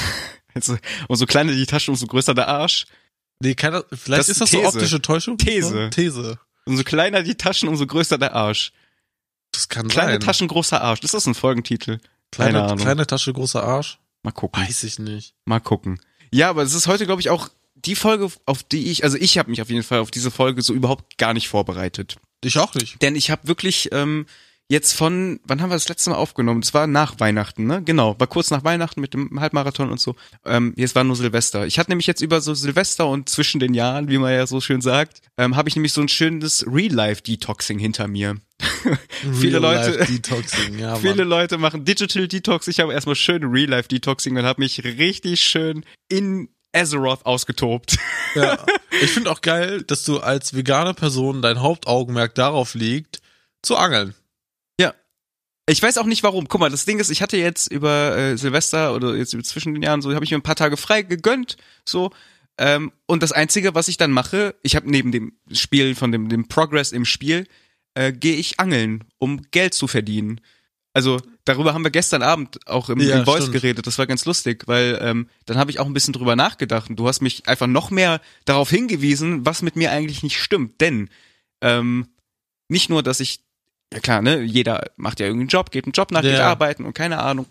[0.54, 0.76] Also,
[1.06, 2.86] umso kleiner die Tasche, umso größer der Arsch.
[3.38, 4.68] Nee, keine, vielleicht Das ist ist das so These.
[4.68, 5.38] optische Täuschung?
[5.38, 5.90] These.
[5.90, 6.38] These.
[6.64, 8.72] Umso kleiner die Taschen, umso größer der Arsch.
[9.52, 10.20] Das kann Kleine sein.
[10.20, 11.00] Taschen, großer Arsch.
[11.00, 12.00] Das ist ein Folgentitel.
[12.32, 13.98] kleine, kleine Tasche, großer Arsch?
[14.28, 14.62] Mal gucken.
[14.62, 15.32] Weiß ich nicht.
[15.46, 15.98] Mal gucken.
[16.30, 19.38] Ja, aber es ist heute, glaube ich, auch die Folge, auf die ich, also ich
[19.38, 22.16] habe mich auf jeden Fall auf diese Folge so überhaupt gar nicht vorbereitet.
[22.44, 23.00] Ich auch nicht.
[23.00, 24.26] Denn ich habe wirklich ähm,
[24.68, 26.60] jetzt von, wann haben wir das letzte Mal aufgenommen?
[26.60, 27.82] Das war nach Weihnachten, ne?
[27.82, 30.14] Genau, war kurz nach Weihnachten mit dem Halbmarathon und so.
[30.44, 31.66] Ähm, jetzt war nur Silvester.
[31.66, 34.60] Ich hatte nämlich jetzt über so Silvester und zwischen den Jahren, wie man ja so
[34.60, 38.36] schön sagt, ähm, habe ich nämlich so ein schönes Real-Life-Detoxing hinter mir.
[39.32, 41.24] Viele Leute- Detoxing, ja, Viele.
[41.24, 42.68] Leute machen Digital Detox.
[42.68, 47.96] Ich habe erstmal schön Real-Life-Detoxing und habe mich richtig schön in Azeroth ausgetobt.
[48.34, 48.58] Ja.
[49.00, 53.20] Ich finde auch geil, dass du als vegane Person dein Hauptaugenmerk darauf liegt,
[53.62, 54.12] zu angeln.
[55.70, 56.48] Ich weiß auch nicht warum.
[56.48, 59.82] Guck mal, das Ding ist, ich hatte jetzt über äh, Silvester oder jetzt zwischen den
[59.82, 62.10] Jahren so, habe ich mir ein paar Tage frei gegönnt, so.
[62.56, 66.30] Ähm, und das Einzige, was ich dann mache, ich habe neben dem Spiel von dem,
[66.30, 67.46] dem Progress im Spiel,
[67.98, 70.40] äh, gehe ich angeln, um Geld zu verdienen.
[70.94, 73.52] Also darüber haben wir gestern Abend auch im, Ja, im Voice stimmt.
[73.54, 73.86] geredet.
[73.86, 76.90] Das war ganz lustig, weil ähm, dann habe ich auch ein bisschen drüber nachgedacht.
[76.90, 80.80] Und du hast mich einfach noch mehr darauf hingewiesen, was mit mir eigentlich nicht stimmt.
[80.80, 81.08] Denn
[81.60, 82.08] ähm,
[82.68, 83.40] nicht nur, dass ich
[83.92, 86.48] ja klar, ne, jeder macht ja irgendeinen Job, geht einen Job nach, geht Ja.
[86.50, 87.46] arbeiten und keine Ahnung.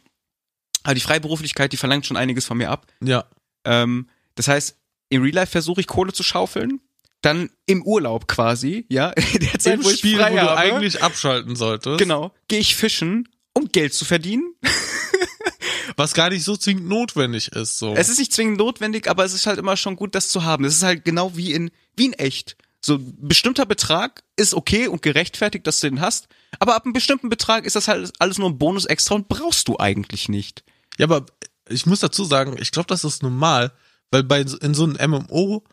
[0.84, 2.86] Aber die Freiberuflichkeit, die verlangt schon einiges von mir ab.
[3.04, 3.26] Ja.
[3.66, 4.78] Ähm, das heißt,
[5.10, 6.80] im Real Life versuche ich Kohle zu schaufeln,
[7.22, 10.42] dann im Urlaub quasi, ja, in der Zeit, Im wo ich Spiel, frei wo du
[10.42, 11.98] habe, eigentlich abschalten solltest.
[12.00, 14.54] genau, gehe ich fischen, um Geld zu verdienen.
[15.96, 17.96] Was gar nicht so zwingend notwendig ist, so.
[17.96, 20.64] Es ist nicht zwingend notwendig, aber es ist halt immer schon gut, das zu haben.
[20.64, 22.56] Es ist halt genau wie in, wie in echt.
[22.82, 26.28] So ein bestimmter Betrag ist okay und gerechtfertigt, dass du den hast,
[26.60, 29.68] aber ab einem bestimmten Betrag ist das halt alles nur ein Bonus extra und brauchst
[29.68, 30.64] du eigentlich nicht.
[31.00, 31.26] Ja, aber
[31.68, 33.72] ich muss dazu sagen, ich glaube, das ist normal,
[34.12, 35.64] weil bei in so einem MMO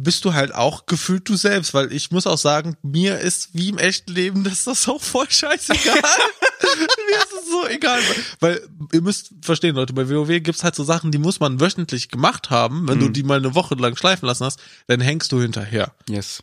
[0.00, 3.68] bist du halt auch gefühlt du selbst, weil ich muss auch sagen, mir ist wie
[3.70, 5.96] im echten Leben, das ist das auch voll scheißegal.
[6.62, 8.00] mir ist es so egal,
[8.40, 8.60] weil
[8.92, 12.50] ihr müsst verstehen, Leute, bei WoW gibt's halt so Sachen, die muss man wöchentlich gemacht
[12.50, 15.92] haben, wenn du die mal eine Woche lang schleifen lassen hast, dann hängst du hinterher.
[16.08, 16.42] Yes.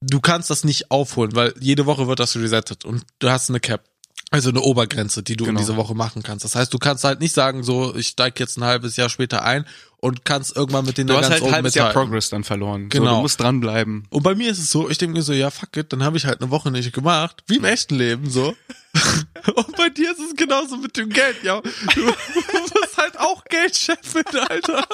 [0.00, 3.60] Du kannst das nicht aufholen, weil jede Woche wird das resettet und du hast eine
[3.60, 3.84] Cap.
[4.30, 5.60] Also eine Obergrenze, die du in Genau.
[5.60, 6.44] dieser Woche machen kannst.
[6.44, 9.44] Das heißt, du kannst halt nicht sagen, so, ich steig jetzt ein halbes Jahr später
[9.44, 9.64] ein
[10.04, 11.90] und kannst irgendwann mit denen Du da hast ganz halt oben halbes Jahr.
[11.92, 12.90] Progress dann verloren.
[12.92, 13.16] So, Genau.
[13.16, 14.06] du musst dranbleiben.
[14.10, 16.18] Und bei mir ist es so, ich denke mir so, ja, fuck it, dann habe
[16.18, 18.54] ich halt eine Woche nicht gemacht, wie im echten Leben so.
[19.54, 21.60] und bei dir ist es genauso mit dem Geld, ja.
[21.94, 24.86] Du musst halt auch Geld scheffeln, Alter.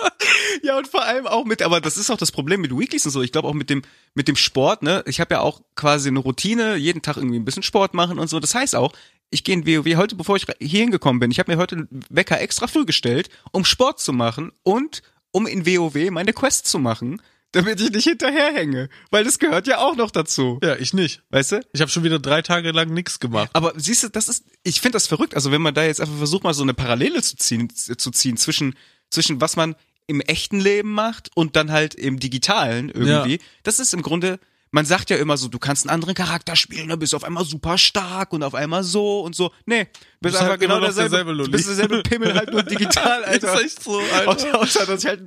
[0.62, 3.10] Ja, und vor allem auch mit, aber das ist auch das Problem mit Weeklies und
[3.12, 3.20] so.
[3.20, 3.82] Ich glaube auch mit dem,
[4.14, 5.02] mit dem Sport, ne?
[5.06, 8.28] Ich habe ja auch quasi eine Routine, jeden Tag irgendwie ein bisschen Sport machen und
[8.30, 8.38] so.
[8.38, 8.92] Das heißt auch,
[9.30, 11.30] ich gehe in WoW heute, bevor ich hier hingekommen bin.
[11.30, 14.99] Ich habe mir heute einen Wecker extra früh gestellt, um Sport zu machen und
[15.32, 17.20] um in WoW meine Quest zu machen,
[17.52, 18.88] damit ich nicht hinterherhänge.
[19.10, 20.58] Weil das gehört ja auch noch dazu.
[20.62, 21.22] Ja, ich nicht.
[21.30, 21.60] Weißt du?
[21.72, 23.50] Ich habe schon wieder drei Tage lang nichts gemacht.
[23.52, 25.34] Aber siehst du, das ist, ich finde das verrückt.
[25.34, 28.36] Also wenn man da jetzt einfach versucht, mal so eine Parallele zu ziehen, zu ziehen
[28.36, 28.76] zwischen,
[29.10, 29.74] zwischen was man
[30.06, 33.38] im echten Leben macht und dann halt im digitalen irgendwie.
[33.62, 34.38] Das ist im Grunde,
[34.72, 37.24] man sagt ja immer so, du kannst einen anderen Charakter spielen, dann bist du auf
[37.24, 39.50] einmal super stark und auf einmal so und so.
[39.66, 41.50] Nee, bist, Bist einfach halt genau derselbe, derselbe Lulli.
[41.50, 43.54] du bist derselbe Pimmel halt nur digital, Alter.
[43.54, 44.28] Ist echt so, Alter.
[44.28, 45.22] Außer, außer dass ich halt,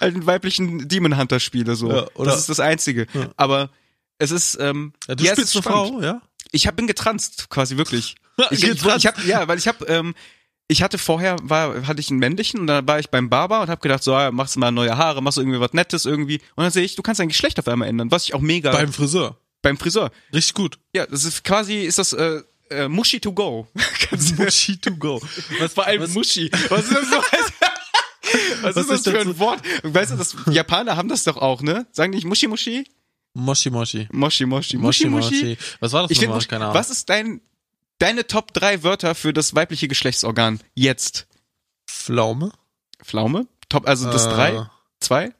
[0.00, 1.90] halt einen weiblichen Demon Hunter spiele, so.
[1.90, 3.06] Ja, oder- das ist das Einzige.
[3.36, 3.70] Aber
[4.18, 5.62] es ist, ähm, Ja, du ja, spielst eine.
[5.62, 6.22] Frau, ja?
[6.52, 8.14] Ich hab, bin getranst, quasi wirklich.
[8.50, 10.14] Ich, ich, ich hab, ja, weil ich hab, ähm,
[10.68, 13.68] ich hatte vorher, war, hatte ich einen männlichen und dann war ich beim Barber und
[13.68, 16.40] hab gedacht, so, ja, machst du mal neue Haare, machst du irgendwie was Nettes irgendwie.
[16.56, 18.72] Und dann sehe ich, du kannst dein Geschlecht auf einmal ändern, was ich auch mega
[18.72, 19.38] Beim Friseur.
[19.62, 20.10] beim Friseur.
[20.32, 20.78] Richtig gut.
[20.94, 23.68] Ja, das ist quasi, ist das, äh, äh, Muschi to go.
[24.38, 25.20] Muschi to go.
[25.60, 26.50] Was Vor allem was, Muschi.
[26.68, 27.16] Was ist das so?
[28.62, 29.60] Was, Was ist das ist für dazu- ein Wort?
[29.84, 31.86] Weißt du, das, Japaner haben das doch auch, ne?
[31.92, 32.84] Sagen nicht Muschi Muschi?
[33.34, 34.08] Moshi Moshi.
[34.10, 34.76] Moshi Moshi.
[34.78, 35.58] Moshi Moshi.
[35.78, 36.40] Was war das Ich nochmal?
[36.40, 36.74] finde, Keine Ahnung.
[36.74, 37.40] was ist dein,
[37.98, 41.26] deine Top drei Wörter für das weibliche Geschlechtsorgan jetzt?
[41.88, 42.52] Pflaume?
[43.02, 43.46] Pflaume?
[43.68, 44.70] Top, also das Äh, drei?
[45.00, 45.34] Zwei?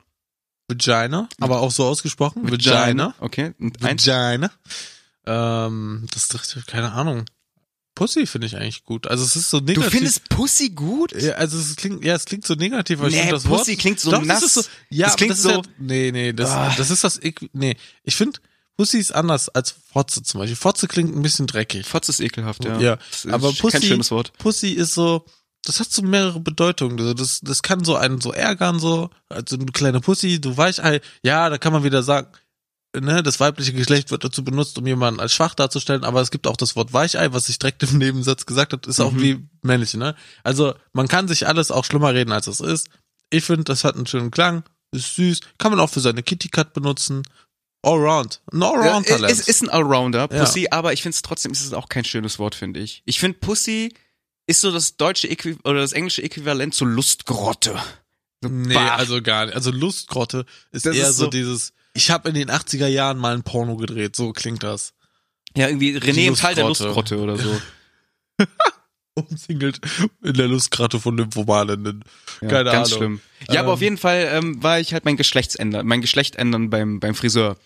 [0.69, 2.51] Vagina, aber auch so ausgesprochen.
[2.51, 3.15] Vagina.
[3.21, 3.55] Okay.
[3.61, 3.81] Und?
[3.83, 4.51] Vagina.
[5.27, 7.25] Ähm, das trifft, keine Ahnung.
[7.95, 9.07] Pussy finde ich eigentlich gut.
[9.07, 9.91] Also es ist so Du negativ.
[9.91, 11.13] findest Pussy gut?
[11.21, 13.73] ja, also es klingt, ja, es klingt so negativ, aber ich Nee, finde das Pussy
[13.73, 13.79] Wort.
[13.81, 14.41] klingt so Doch, nass.
[14.41, 16.75] Das ist so, ja, Das klingt das so- ja, nee, nee, das, Ah.
[16.77, 17.21] das ist das,
[17.53, 17.77] nee.
[18.03, 18.39] Ich finde,
[18.77, 20.57] Pussy ist anders als Fotze zum Beispiel.
[20.57, 21.87] Fotze klingt ein bisschen dreckig.
[21.87, 22.79] Fotz ist ekelhaft, ja.
[22.79, 24.33] Ja, ist aber kein Pussy- schönes Wort.
[24.39, 25.25] Pussy ist so,
[25.65, 26.99] das hat so mehrere Bedeutungen.
[27.01, 31.01] Also das, das kann so einen so ärgern, so, also du kleine Pussy, du Weichei.
[31.23, 32.29] Ja, da kann man wieder sagen,
[32.95, 36.47] ne, das weibliche Geschlecht wird dazu benutzt, um jemanden als schwach darzustellen, aber es gibt
[36.47, 39.23] auch das Wort Weichei, was ich direkt im Nebensatz gesagt habe, ist auch Mhm.
[39.23, 40.15] wie männlich, ne?
[40.45, 42.89] Also man kann sich alles auch schlimmer reden, als es ist.
[43.31, 46.49] Ich finde, das hat einen schönen Klang, ist süß, kann man auch für seine Kitty
[46.49, 47.23] Cat benutzen.
[47.83, 48.41] Allround.
[48.53, 49.33] Ein Ja, Allround-Talent.
[49.33, 50.41] es ist ein Allrounder, Ja.
[50.45, 53.03] Pussy, aber ich finde es trotzdem, ist es auch kein schönes Wort, finde ich.
[53.05, 53.95] Ich finde Pussy
[54.49, 57.77] ist so das deutsche Äqui oder das englische Äquivalent zu Lustgrotte.
[58.43, 58.97] So, Nee, bah.
[58.97, 59.55] also gar nicht.
[59.55, 63.19] Also Lustgrotte ist Das eher ist so, so- dieses, ich habe in den 80er Jahren
[63.19, 64.93] mal ein Porno gedreht, so klingt das.
[65.57, 66.67] ja, irgendwie René im Teil der.
[66.67, 67.61] Lustgrotte oder so.
[69.31, 69.81] Umsingelt
[70.23, 72.05] in der Lustgrotte von Nymphomanenden.
[72.41, 72.99] Ja, Keine ganz Ahnung.
[72.99, 73.21] schlimm.
[73.49, 76.71] Ja, aber Ähm, auf jeden Fall ähm, war ich halt mein Geschlechtsändern, mein Geschlecht ändern
[76.71, 77.57] beim, beim Friseur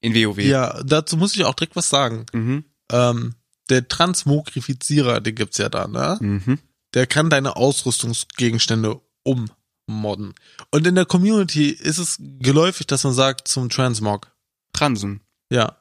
[0.00, 0.38] in WoW.
[0.38, 2.26] Ja, dazu muss ich auch direkt was sagen.
[2.32, 2.64] Mhm.
[2.92, 3.34] Ähm,
[3.70, 6.18] der Transmogrifizierer, den gibt's ja da, ne?
[6.20, 6.58] Mhm.
[6.94, 10.34] Der kann deine Ausrüstungsgegenstände ummodden.
[10.70, 14.30] Und in der Community ist es geläufig, dass man sagt zum Transmog.
[14.72, 15.20] Transen.
[15.50, 15.76] Ja.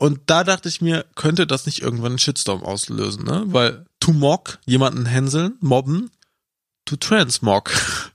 [0.00, 3.42] Und da dachte ich mir, könnte das nicht irgendwann einen Shitstorm auslösen, ne?
[3.48, 6.10] Weil to mock, jemanden hänseln, mobben,
[6.86, 7.70] to transmog.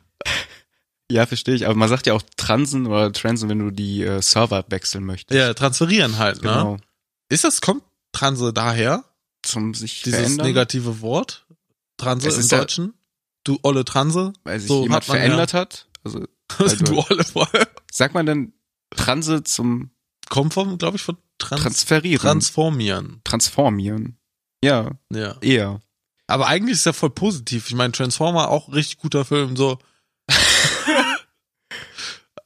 [1.12, 1.68] Ja, verstehe ich.
[1.68, 5.38] Aber man sagt ja auch Transen oder Transen, wenn du die äh, Server wechseln möchtest.
[5.38, 6.50] Ja, transferieren halt, ne?
[6.50, 6.78] Genau.
[7.30, 9.06] Ist das, kommt Transe daher?
[9.44, 10.48] Zum sich Dieses verändern.
[10.48, 11.46] negative Wort?
[11.98, 12.96] Transe im ja- Deutschen?
[13.44, 14.34] Du olle Transe?
[14.46, 15.88] weil sich so jemand verändert hat.
[16.04, 16.26] Also
[16.58, 17.24] du olle
[17.92, 18.54] sagt man denn
[18.90, 19.92] Transe zum
[20.36, 23.22] Kommt vom, glaube ich, von Trans Transferieren, Transformieren.
[23.24, 24.18] Transformieren.
[24.64, 25.38] Ja, Ja.
[25.42, 25.80] eher.
[26.28, 27.68] Aber eigentlich ist ja voll positiv.
[27.70, 29.80] Ich meine, Transformer auch richtig guter Film, so.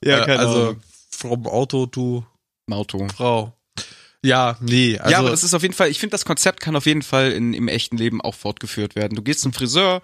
[0.03, 0.81] Ja, äh, keine also Ahnung.
[1.11, 2.25] vom Auto to
[2.71, 3.07] Auto.
[3.09, 3.53] Frau.
[4.23, 6.75] Ja, nee, also ja, aber das ist auf jeden Fall, ich finde, das Konzept kann
[6.75, 9.15] auf jeden Fall in, im echten Leben auch fortgeführt werden.
[9.15, 10.01] Du gehst zum Friseur,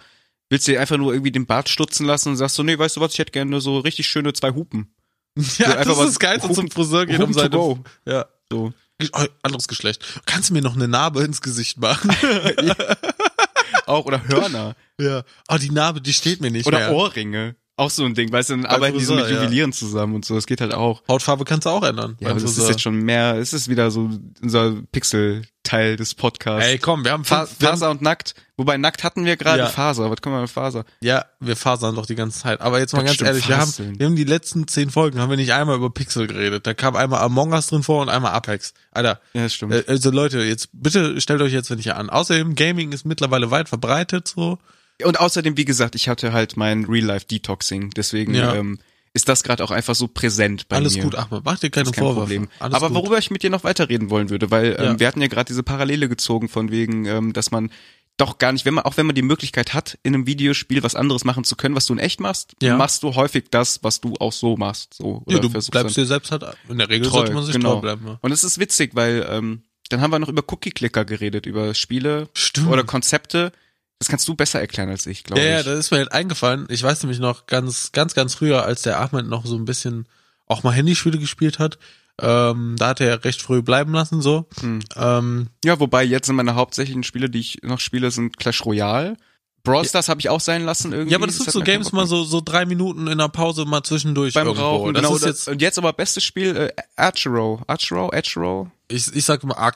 [0.49, 3.01] willst dir einfach nur irgendwie den Bart stutzen lassen und sagst so, nee, weißt du
[3.01, 4.93] was, ich hätte gerne so richtig schöne zwei Hupen.
[5.57, 8.73] ja, einfach das ist geil, so zum Friseur geht um seine, ja, So.
[9.11, 10.21] Oh, anderes Geschlecht.
[10.25, 12.11] Kannst du mir noch eine Narbe ins Gesicht machen?
[13.85, 14.75] Auch, oder Hörner.
[14.99, 15.23] ja.
[15.49, 16.91] Oh, die Narbe, die steht mir nicht Oder mehr.
[16.93, 17.55] Ohrringe.
[17.77, 19.43] Auch so ein Ding, weißt du, dann arbeiten die so Friseur, mit ja.
[19.43, 21.03] Juwelieren zusammen und so, das geht halt auch.
[21.09, 22.15] Hautfarbe kannst du auch ändern.
[22.21, 22.71] Ja, aber das ist Friseur.
[22.71, 24.09] jetzt schon mehr, es ist wieder so
[24.41, 26.67] unser Pixel-Teil des Podcasts.
[26.69, 28.33] Ey, komm, wir haben, Fa haben Faser und Nackt.
[28.57, 29.67] Wobei Nackt hatten wir gerade Ja.
[29.67, 30.09] Faser.
[30.09, 30.85] Was können wir mit Faser?
[31.01, 32.61] Ja, wir fasern doch die ganze Zeit.
[32.61, 35.19] Aber jetzt mal Das ganz stimmt, ehrlich, wir haben, wir haben die letzten zehn Folgen,
[35.19, 36.65] haben wir nicht einmal über Pixel geredet.
[36.65, 38.73] Da kam einmal Among Us drin vor und einmal Apex.
[38.91, 39.73] Alter, Ja, das stimmt.
[39.73, 42.09] äh, also Leute, jetzt bitte stellt euch jetzt nicht an.
[42.09, 44.59] Außerdem, Gaming ist mittlerweile weit verbreitet, so.
[45.03, 47.89] Und außerdem, wie gesagt, ich hatte halt mein Real-Life-Detoxing.
[47.91, 48.55] Deswegen Ja.
[48.55, 48.79] ähm,
[49.13, 51.03] ist das gerade auch einfach so präsent bei Alles mir.
[51.03, 52.19] gut, Ahmed, mach dir keine kein Vorwürfe.
[52.35, 52.49] Problem.
[52.59, 52.97] Alles Aber gut.
[52.97, 54.99] worüber ich mit dir noch weiterreden wollen würde, weil ähm, Ja.
[54.99, 57.71] wir hatten ja gerade diese Parallele gezogen von wegen, ähm, dass man
[58.17, 60.95] doch gar nicht, wenn man, auch wenn man die Möglichkeit hat, in einem Videospiel was
[60.95, 62.77] anderes machen zu können, was du in echt machst, Ja.
[62.77, 64.93] machst du häufig das, was du auch so machst.
[64.93, 67.55] So, ja, du versuchst bleibst dir selbst halt, in der Regel treu, sollte man sich
[67.55, 67.73] genau.
[67.75, 68.07] treu bleiben.
[68.07, 68.17] Ja.
[68.21, 72.29] Und es ist witzig, weil ähm, dann haben wir noch über Cookie-Clicker geredet, über Spiele
[72.33, 72.67] Stimmt.
[72.69, 73.51] oder Konzepte.
[73.99, 75.65] Das kannst du besser erklären als ich, glaube Ja, ja, ich.
[75.65, 76.65] das ist mir halt eingefallen.
[76.69, 80.07] Ich weiß nämlich noch ganz, ganz, ganz früher, als der Ahmed noch so ein bisschen
[80.47, 81.77] auch mal Handyspiele gespielt hat.
[82.21, 84.47] Ähm, da hat er recht früh bleiben lassen, so.
[84.61, 84.79] Hm.
[84.95, 89.17] Ähm, Ja, wobei jetzt sind meine hauptsächlichen Spiele, die ich noch spiele, sind Clash Royale.
[89.63, 91.11] Brawl Stars habe ich auch sein lassen irgendwie.
[91.11, 93.65] ja, aber das, sind hat so Games mal so, so drei Minuten in der Pause
[93.65, 94.63] mal zwischendurch beim irgendwo.
[94.63, 95.15] Rauchen, das genau.
[95.15, 97.61] ist das- jetzt, und jetzt aber bestes Spiel, äh, Archero.
[97.65, 98.11] Archero?
[98.13, 98.69] Archero?
[98.87, 99.75] ich, ich sag immer Ark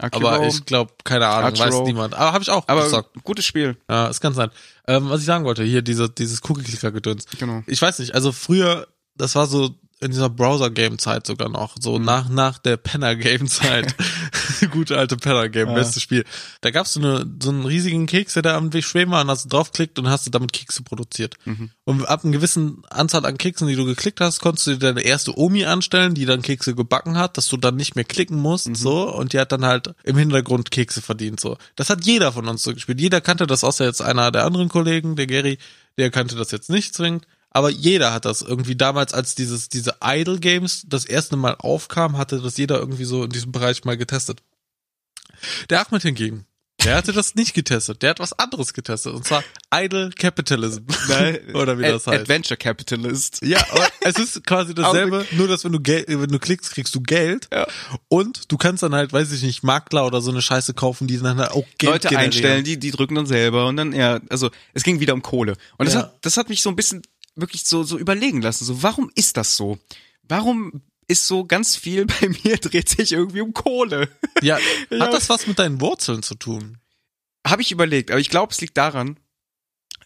[0.00, 0.28] Hero.
[0.28, 2.14] aber ich glaube, keine Ahnung, Ark weiß niemand.
[2.14, 3.10] Aber habe ich auch Aber gesagt.
[3.22, 3.76] gutes Spiel.
[3.88, 4.50] Ja, ist ganz sein.
[4.88, 7.26] Ähm, was ich sagen wollte, hier diese, dieses Cookie-Clicker-Gedöns.
[7.38, 7.62] Genau.
[7.66, 12.04] Ich weiß nicht, also früher, das war so in dieser Browser-Game-Zeit sogar noch, so Mhm.
[12.04, 13.94] nach, nach der Penner-Game-Zeit.
[14.70, 15.74] Gute alte Penner-Game, Ja.
[15.74, 16.24] bestes Spiel.
[16.60, 19.28] Da gab's so, eine, so einen riesigen Keks, der da am Weg schweben war und
[19.30, 21.34] hast du draufklickt und hast du damit Kekse produziert.
[21.44, 21.70] Mhm.
[21.84, 25.02] Und ab einer gewissen Anzahl an Keksen, die du geklickt hast, konntest du dir deine
[25.02, 28.68] erste Omi anstellen, die dann Kekse gebacken hat, dass du dann nicht mehr klicken musst,
[28.68, 28.74] Mhm.
[28.74, 31.56] so, und die hat dann halt im Hintergrund Kekse verdient, so.
[31.76, 33.00] Das hat jeder von uns so gespielt.
[33.00, 35.58] Jeder kannte das, außer jetzt einer der anderen Kollegen, der Gary,
[35.98, 37.26] der kannte das jetzt nicht zwingend.
[37.52, 42.16] Aber jeder hat das irgendwie damals, als dieses, diese Idle Games das erste Mal aufkam,
[42.16, 44.42] hatte das jeder irgendwie so in diesem Bereich mal getestet.
[45.70, 46.46] Der Ahmed hingegen,
[46.84, 48.02] Der hatte das nicht getestet.
[48.02, 49.12] Der hat was anderes getestet.
[49.14, 49.42] Und zwar
[49.74, 50.82] Idle Capitalism.
[51.08, 52.22] Nein, Oder wie das Ad- heißt.
[52.22, 53.40] Adventure Capitalist.
[53.42, 56.94] Ja, aber es ist quasi dasselbe, nur dass wenn du Geld, wenn du klickst, kriegst
[56.94, 57.48] du Geld.
[57.52, 57.66] Ja.
[58.08, 61.18] Und du kannst dann halt, weiß ich nicht, Makler oder so eine Scheiße kaufen, die
[61.18, 62.26] dann halt auch Geld Leute generieren.
[62.32, 65.56] einstellen, die, die drücken dann selber und dann, ja, also es ging wieder um Kohle.
[65.78, 66.00] Und das, Ja.
[66.02, 67.02] hat, das hat mich so ein bisschen
[67.34, 68.64] wirklich so, so überlegen lassen.
[68.64, 69.78] So, warum ist das so?
[70.22, 74.08] Warum ist so ganz viel bei mir dreht sich irgendwie um Kohle?
[74.42, 74.58] Ja,
[74.90, 75.00] Ja.
[75.06, 76.78] hat das was mit deinen Wurzeln zu tun?
[77.46, 79.18] Habe ich überlegt, aber ich glaube, es liegt daran,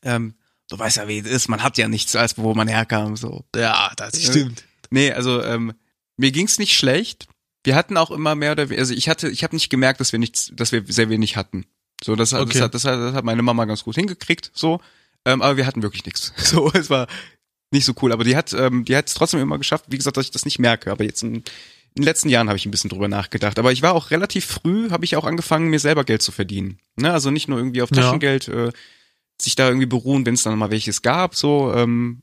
[0.03, 0.35] ähm,
[0.69, 3.45] du weißt ja, wie es ist, man hat ja nichts, als wo man herkam, so.
[3.55, 4.31] Ja, das Ja.
[4.31, 4.65] stimmt.
[4.91, 5.73] Nee, also ähm,
[6.17, 7.29] mir ging's nicht schlecht.
[7.65, 10.13] Wir hatten auch immer mehr oder weniger, also ich hatte, ich habe nicht gemerkt, dass
[10.13, 11.67] wir nichts, dass wir sehr wenig hatten.
[12.05, 12.53] So, das, hat, Okay.
[12.55, 14.81] das, hat, das, hat, das hat meine Mama ganz gut hingekriegt, so.
[15.27, 16.33] Ähm, aber wir hatten wirklich nichts.
[16.39, 17.07] So, es war
[17.73, 18.13] nicht so cool.
[18.13, 19.85] Aber die hat, ähm, die hat es trotzdem immer geschafft.
[19.89, 20.91] Wie gesagt, dass ich das nicht merke.
[20.91, 21.43] Aber jetzt in, in
[21.97, 23.59] den letzten Jahren habe ich ein bisschen drüber nachgedacht.
[23.59, 26.79] Aber ich war auch relativ früh, habe ich auch angefangen, mir selber Geld zu verdienen.
[26.97, 27.13] Ne?
[27.13, 28.03] Also nicht nur irgendwie auf Ja.
[28.03, 28.71] Taschengeld, äh,
[29.43, 31.35] sich da irgendwie beruhen, wenn es dann mal welches gab.
[31.35, 32.23] So, ähm,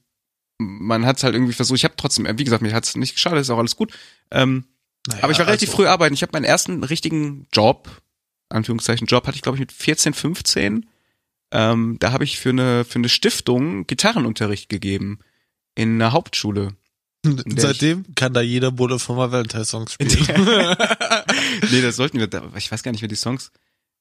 [0.59, 1.77] man hat es halt irgendwie versucht.
[1.77, 3.91] Ich habe trotzdem, äh, wie gesagt, mir hat es nicht geschadet, ist auch alles gut.
[4.31, 4.63] Ähm,
[5.07, 6.13] Naja, aber ich war relativ also- früh arbeiten.
[6.13, 7.89] Ich habe meinen ersten richtigen Job,
[8.49, 10.85] Anführungszeichen Job, hatte ich glaube ich mit 14, 15.
[11.55, 15.19] Ähm, da habe ich für eine für eine Stiftung Gitarrenunterricht gegeben
[15.75, 16.73] in einer Hauptschule.
[17.25, 20.09] Und Seitdem kann da jeder Bulle von mal Valentine Songs spielen.
[21.71, 22.27] nee, das sollten wir.
[22.27, 23.51] Da, ich weiß gar nicht mehr die Songs.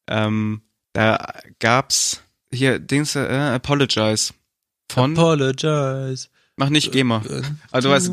[0.08, 0.62] Ähm,
[0.94, 1.18] da
[1.60, 2.22] gab's
[2.52, 4.32] hier Dings äh, Apologize
[4.90, 6.28] von Apologize.
[6.56, 7.22] mach nicht GEMA.
[7.70, 8.10] Also du weißt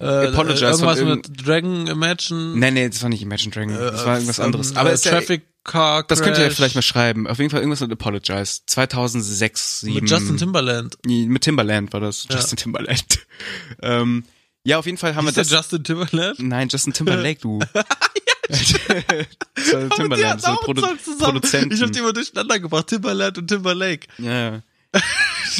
[0.00, 2.56] Äh, Apologize irgendwas von irgend, mit Dragon Imagine.
[2.56, 3.74] Nee, nee, das war nicht Imagine Dragon.
[3.74, 4.72] Das war irgendwas anderes.
[4.72, 7.26] äh, Aber ja, Traffic Car das könnt ihr ja Crash vielleicht mal schreiben.
[7.26, 8.62] Auf jeden Fall irgendwas mit Apologize.
[8.66, 9.94] 2006, 7.
[9.94, 10.96] Mit Justin Timberland.
[11.06, 12.26] Mit Timberland war das.
[12.28, 12.36] Ja.
[12.36, 13.26] Justin Timberland.
[13.82, 14.24] ähm,
[14.64, 15.52] ja, auf jeden Fall haben wir Ist der das.
[15.52, 16.38] Justin Timberland?
[16.40, 17.58] Nein, Justin Timberlake, du.
[18.48, 18.74] das
[19.74, 20.82] Aber die Timberland, so Produ.
[21.18, 21.74] Produzenten.
[21.74, 22.86] Ich hab die mal durcheinander gebracht.
[22.86, 24.08] Timberland und Timberlake.
[24.18, 24.62] Ja, ja.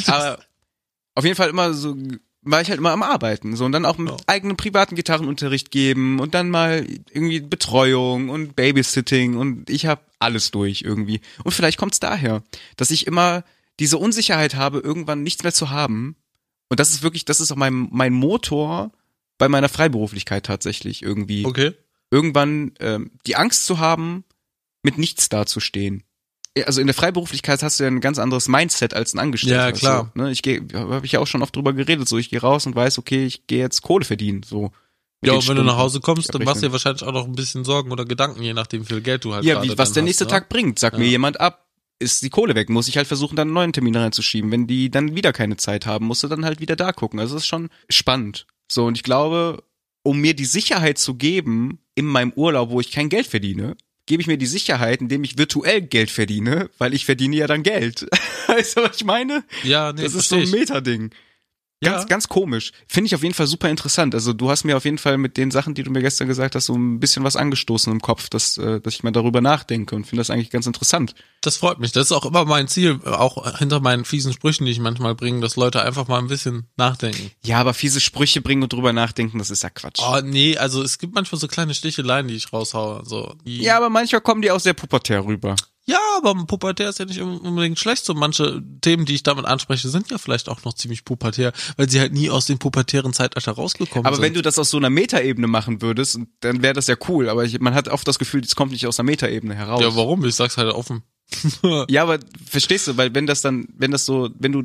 [0.07, 0.39] Aber
[1.15, 1.95] auf jeden Fall immer so,
[2.41, 3.55] war ich halt immer am Arbeiten.
[3.55, 4.17] So, und dann auch mit Ja.
[4.27, 10.51] eigenen privaten Gitarrenunterricht geben und dann mal irgendwie Betreuung und Babysitting und ich habe alles
[10.51, 11.21] durch irgendwie.
[11.43, 12.43] Und vielleicht kommt's daher,
[12.77, 13.43] dass ich immer
[13.79, 16.15] diese Unsicherheit habe, irgendwann nichts mehr zu haben.
[16.69, 18.91] Und das ist wirklich, das ist auch mein, mein Motor
[19.37, 21.73] bei meiner Freiberuflichkeit tatsächlich irgendwie Okay.
[22.11, 24.23] irgendwann ähm, die Angst zu haben,
[24.83, 26.03] mit nichts dazustehen.
[26.65, 29.67] Also in der Freiberuflichkeit hast du ja ein ganz anderes Mindset als ein Angestellter.
[29.67, 30.11] Ja, klar.
[30.15, 30.31] So, ne?
[30.31, 32.07] Ich gehe, habe ich ja auch schon oft drüber geredet.
[32.07, 34.43] So, ich gehe raus und weiß, okay, ich gehe jetzt Kohle verdienen.
[34.43, 34.71] So.
[35.23, 37.33] Ja, und wenn du nach Hause kommst, dann machst du dir wahrscheinlich auch noch ein
[37.35, 40.01] bisschen Sorgen oder Gedanken, je nachdem, wie viel Geld du halt Ja, wie, was der
[40.01, 40.29] hast, nächste ne?
[40.29, 40.79] Tag bringt.
[40.79, 41.11] Sagt mir Ja.
[41.11, 41.67] jemand ab,
[41.99, 44.49] ist die Kohle weg, muss ich halt versuchen, dann einen neuen Termin reinzuschieben.
[44.51, 47.19] Wenn die dann wieder keine Zeit haben, musst du dann halt wieder da gucken.
[47.19, 48.47] Also das ist schon spannend.
[48.71, 49.63] So, und ich glaube,
[50.03, 53.75] um mir die Sicherheit zu geben, in meinem Urlaub, wo ich kein Geld verdiene,
[54.09, 57.61] gebe ich mir die Sicherheit, indem ich virtuell Geld verdiene, weil ich verdiene ja dann
[57.61, 58.07] Geld.
[58.47, 59.43] weißt du, was ich meine?
[59.63, 60.49] Ja, nee, das ist so ein.
[60.49, 61.11] Metading.
[61.81, 62.07] Ganz, Ja.
[62.07, 62.71] ganz komisch.
[62.87, 64.13] Finde ich auf jeden Fall super interessant.
[64.13, 66.55] Also du hast mir auf jeden Fall mit den Sachen, die du mir gestern gesagt
[66.55, 69.95] hast, so ein bisschen was angestoßen im Kopf, dass, äh, dass ich mal darüber nachdenke
[69.95, 71.15] und finde das eigentlich ganz interessant.
[71.41, 71.93] Das freut mich.
[71.93, 75.39] Das ist auch immer mein Ziel, auch hinter meinen fiesen Sprüchen, die ich manchmal bringe,
[75.39, 77.31] dass Leute einfach mal ein bisschen nachdenken.
[77.45, 80.01] Ja, aber fiese Sprüche bringen und drüber nachdenken, das ist ja Quatsch.
[80.01, 83.03] Oh, nee, also es gibt manchmal so kleine Sticheleien, die ich raushaue.
[83.05, 85.55] So, die, Ja, aber manchmal kommen die auch sehr pubertär rüber.
[85.89, 88.05] Ja, aber pubertär ist ja nicht unbedingt schlecht.
[88.05, 91.89] So manche Themen, die ich damit anspreche, sind ja vielleicht auch noch ziemlich pubertär, weil
[91.89, 94.23] sie halt nie aus dem pubertären Zeitalter rausgekommen Aber sind.
[94.25, 97.27] wenn du das aus so einer Metaebene machen würdest, dann wäre das ja cool.
[97.27, 99.81] Aber ich, man hat oft das Gefühl, das kommt nicht aus der Metaebene heraus.
[99.81, 100.23] ja, warum?
[100.25, 101.01] Ich sag's halt offen.
[101.89, 104.63] Ja, aber verstehst du, weil wenn das dann, wenn das so, wenn du,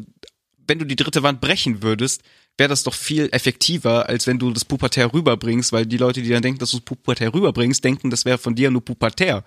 [0.66, 2.22] wenn du die dritte Wand brechen würdest,
[2.59, 6.29] wäre das doch viel effektiver, als wenn du das pubertär rüberbringst, weil die Leute, die
[6.29, 9.45] dann denken, dass du es pubertär rüberbringst, denken, das wäre von dir nur pubertär.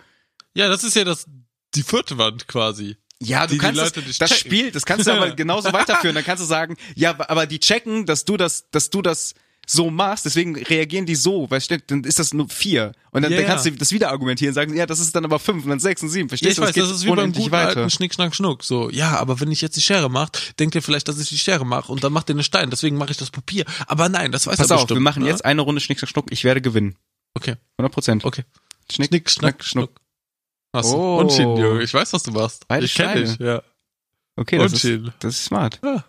[0.54, 1.26] Ja, das ist ja das,
[1.76, 2.98] die vierte Wand quasi.
[3.20, 4.38] Ja, du kannst das, das.
[4.38, 6.16] Spiel, das kannst du aber genauso weiterführen.
[6.16, 9.34] Dann kannst du sagen, ja, aber die checken, dass du das, dass du das
[9.70, 12.94] so machst, deswegen reagieren die so, weißt du, dann ist das nur vier.
[13.12, 13.72] Und dann, Ja, dann kannst ja.
[13.72, 16.08] du das wieder argumentieren, sagen, ja, das ist dann aber fünf und dann sechs und
[16.10, 16.62] sieben, Ja, verstehst ich du?
[16.62, 18.64] weiß, das ist wie beim guten alten Schnick, Schnack, Schnuck.
[18.64, 21.38] So, ja, aber wenn ich jetzt die Schere mache, denkt ihr vielleicht, dass ich die
[21.38, 23.66] Schere mache und dann macht ihr einen Stein, deswegen mache ich das Papier.
[23.88, 25.00] Aber nein, das weiß Pass er auf, bestimmt.
[25.00, 25.30] wir machen ne?
[25.30, 26.96] jetzt eine Runde Schnick, Schnack, Schnuck, ich werde gewinnen.
[27.34, 28.24] Okay, 100 Prozent.
[28.26, 28.44] okay.
[28.90, 29.92] Schnick, Schnick, Schnack, Schnuck.
[30.76, 30.94] Hast.
[30.94, 31.18] Oh.
[31.20, 31.82] Unschien, Junge.
[31.84, 32.68] Ich weiß, was du machst.
[32.68, 33.26] Beide ich kenn Steine.
[33.26, 33.62] dich, ja.
[34.40, 35.80] Okay, das ist, das ist smart.
[35.84, 36.04] ja.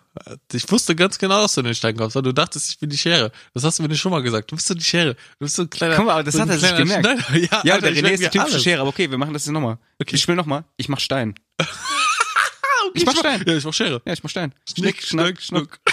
[0.53, 2.89] Ich wusste ganz genau, dass du in den Stein kommst, weil du dachtest, ich bin
[2.89, 3.31] die Schere.
[3.55, 4.51] Das hast du mir nicht schon mal gesagt.
[4.51, 5.15] Du bist so die Schere.
[5.15, 5.95] Du bist so ein kleiner.
[5.95, 7.05] Guck mal, aber das so hat er sich gemerkt.
[7.05, 7.23] Schneider.
[7.51, 8.59] Ja, Ja, Alter, der René ist die typische.
[8.59, 9.79] Schere, aber okay, wir machen das jetzt nochmal.
[9.99, 10.15] Okay.
[10.15, 10.63] Ich spiele nochmal.
[10.77, 11.33] Ich mach Stein.
[11.57, 11.69] Okay,
[12.93, 13.43] Ich mach Stein.
[13.47, 14.01] Ja, ich mach Schere.
[14.05, 14.53] Ja, ich mach Stein.
[14.75, 15.79] Schnick, Schnack, Schnuck.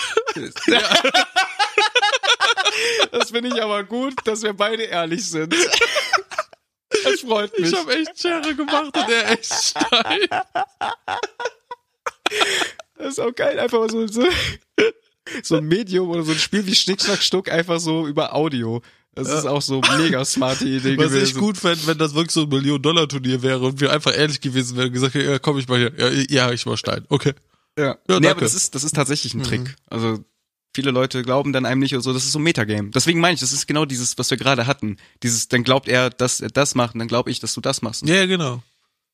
[3.11, 5.55] Das finde ich aber gut, dass wir beide ehrlich sind.
[7.05, 7.70] Das freut mich.
[7.72, 10.28] Ich habe echt Schere gemacht und er echt steil.
[12.99, 14.26] Das ist auch geil, einfach mal so, so,
[15.43, 18.82] so ein Medium oder so ein Spiel wie Schnick, Schnack, Stuck einfach so über Audio.
[19.14, 21.24] Das ist auch so mega smarte Idee Was gewesen.
[21.26, 24.76] ich gut fände, wenn das wirklich so ein Million-Dollar-Turnier wäre und wir einfach ehrlich gewesen
[24.76, 25.93] wären und gesagt hätten, ja, komm ich mal hier.
[25.97, 26.11] Ja,
[26.49, 27.05] ja ich mal Stein.
[27.09, 27.32] Okay.
[27.78, 28.30] Ja, Ja, nee, danke.
[28.30, 29.45] aber das ist, das ist tatsächlich ein Mhm.
[29.45, 29.76] Trick.
[29.89, 30.22] Also
[30.77, 32.91] viele Leute glauben dann einem nicht und so, das ist so ein Metagame.
[32.91, 34.99] Deswegen meine ich, das ist genau dieses, was wir gerade hatten.
[35.24, 37.83] Dieses, dann glaubt er, dass er das macht und dann glaube ich, dass du das
[37.83, 38.07] machst.
[38.07, 38.62] Ja, ja, genau.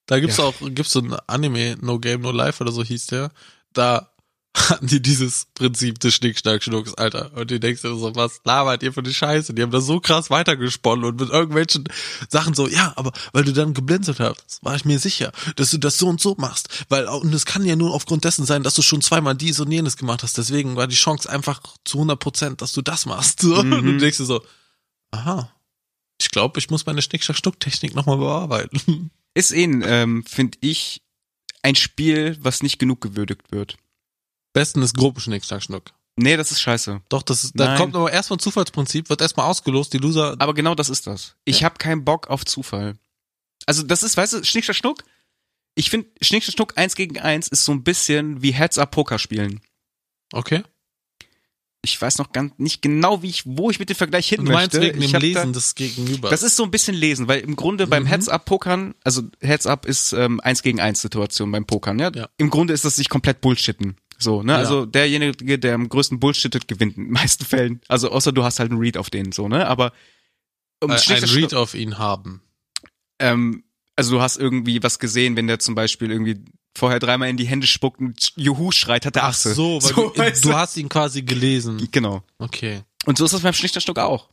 [0.06, 0.44] Da gibt's Ja.
[0.44, 3.30] auch, gibt's so ein Anime, No Game, No Life oder so hieß der.
[3.72, 4.11] Da
[4.55, 7.32] hatten die dieses Prinzip des Schnick, Schnack, Schnucks, Alter.
[7.34, 9.55] Und du denkst dir so, was labert ihr für eine Scheiße?
[9.55, 11.84] Die haben das so krass weitergesponnen und mit irgendwelchen
[12.28, 15.78] Sachen so, ja, aber weil du dann geblinzelt hast, war ich mir sicher, dass du
[15.78, 16.84] das so und so machst.
[16.90, 19.72] Weil, und es kann ja nur aufgrund dessen sein, dass du schon zweimal dies und
[19.72, 20.36] jenes gemacht hast.
[20.36, 23.40] Deswegen war die Chance einfach zu 100 Prozent, dass du das machst.
[23.40, 23.57] So.
[23.57, 24.42] Und du denkst dir so,
[25.12, 25.50] aha.
[26.20, 29.11] Ich glaube, ich muss meine Schnick, Schnack, Schnuck-Technik nochmal bearbeiten.
[29.34, 31.00] Ist eh, ähm, finde ich,
[31.62, 33.76] ein Spiel, was nicht genug gewürdigt wird.
[34.53, 35.84] Besten ist Gruppenschnick, Schnack, Schnuck.
[36.16, 37.00] Nee, das ist scheiße.
[37.09, 37.78] Doch, das ist, da Nein.
[37.78, 40.36] kommt aber erstmal Zufallsprinzip, wird erstmal ausgelost, die Loser.
[40.38, 41.36] Aber genau das ist das.
[41.46, 41.66] Ich Ja.
[41.66, 42.96] hab habe keinen Bock auf Zufall.
[43.64, 45.05] Also das ist, weißt du, Schnick, Schnack, Schnuck.
[45.74, 49.61] Ich finde, Schnick, Schnack, Schnuck 1 gegen 1 ist so ein bisschen wie Heads-Up-Poker spielen.
[50.34, 50.62] Okay.
[51.84, 54.53] Ich weiß noch ganz nicht genau, wie ich, wo ich mit dem Vergleich hin Du
[54.53, 54.86] meinst möchte.
[54.94, 56.30] wegen ich dem Lesen Da, des Gegenübers.
[56.30, 58.09] das ist so ein bisschen lesen, weil im Grunde beim Mhm.
[58.09, 62.12] Heads-Up-Pokern, also Heads-Up ist ähm, 1 gegen 1 Situation beim Pokern, ja?
[62.14, 62.28] Ja.
[62.36, 63.96] Im Grunde ist das sich komplett Bullshitten.
[64.22, 64.52] So, ne?
[64.52, 64.58] Ja.
[64.58, 67.80] Also derjenige, der am größten Bullshittet, gewinnt in den meisten Fällen.
[67.88, 69.66] Also außer du hast halt einen Read auf den, so, ne?
[69.66, 69.92] Aber
[70.80, 72.42] um äh, Schnick, ein Schnack, Read auf ihn haben.
[73.18, 73.64] ähm,
[73.96, 76.44] also du hast irgendwie was gesehen, wenn der zum Beispiel irgendwie
[76.76, 79.54] vorher dreimal in die Hände spuckt und Juhu schreit, hat der Ach Achse.
[79.54, 81.88] so, weil du, weißt du hast ihn quasi gelesen.
[81.90, 82.22] Genau.
[82.38, 82.82] Okay.
[83.04, 84.30] Und so ist das beim Schnichterstuck auch.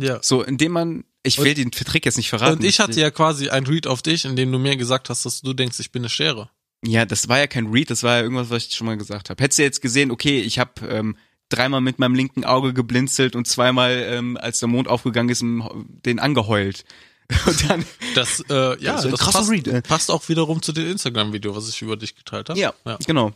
[0.00, 0.18] Ja.
[0.22, 2.58] So, indem man, ich Und- will den Trick jetzt nicht verraten.
[2.58, 5.26] Und ich hatte ja quasi ein Read auf dich, in dem du mir gesagt hast,
[5.26, 6.48] dass du denkst, ich bin eine Schere.
[6.84, 9.30] Ja, das war ja kein Read, das war ja irgendwas, was ich schon mal gesagt
[9.30, 9.42] habe.
[9.42, 11.16] Hättest du jetzt gesehen, okay, ich habe ähm,
[11.48, 16.18] dreimal mit meinem linken Auge geblinzelt und zweimal, ähm, als der Mond aufgegangen ist, den
[16.18, 16.84] angeheult.
[17.46, 19.80] Und dann, Das, äh, ja, Das das krasser passt, Read, äh.
[19.80, 22.58] passt auch wiederum zu dem Instagram-Video, was ich über dich geteilt habe.
[22.58, 22.98] ja, ja.
[23.06, 23.32] genau.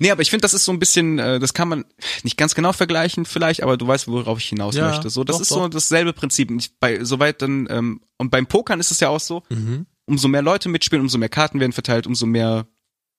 [0.00, 1.84] Nee, aber ich finde, das ist so ein bisschen, äh, das kann man
[2.22, 5.10] nicht ganz genau vergleichen vielleicht, aber du weißt, worauf ich hinaus Ja, möchte.
[5.10, 5.56] So, das doch, ist doch.
[5.56, 6.50] so dasselbe Prinzip.
[6.50, 9.86] Nicht bei, soweit dann, ähm, und beim Pokern ist es ja auch so, Mhm.
[10.08, 12.66] Umso mehr Leute mitspielen, umso mehr Karten werden verteilt, umso mehr.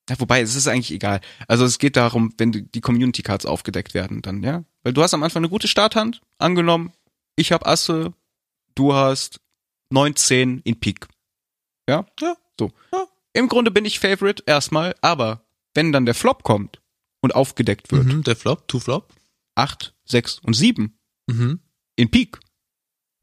[0.10, 1.22] Ja, wobei, es ist eigentlich egal.
[1.48, 4.64] Also es geht darum, wenn die Community Cards aufgedeckt werden, dann, ja.
[4.84, 6.92] Weil du hast am Anfang eine gute Starthand, angenommen,
[7.36, 8.14] ich hab Asse,
[8.76, 9.40] du hast
[9.92, 11.08] 19 in Pik.
[11.88, 12.06] Ja?
[12.20, 12.36] Ja.
[12.60, 12.72] So.
[12.92, 13.06] Ja.
[13.34, 16.82] Im Grunde bin ich Favorite erstmal, aber wenn dann der Flop kommt
[17.22, 19.14] und aufgedeckt wird, Mhm, der Flop, Two Flop.
[19.56, 20.98] 8, 6 und 7
[21.30, 21.60] Mhm.
[21.96, 22.40] in Pik,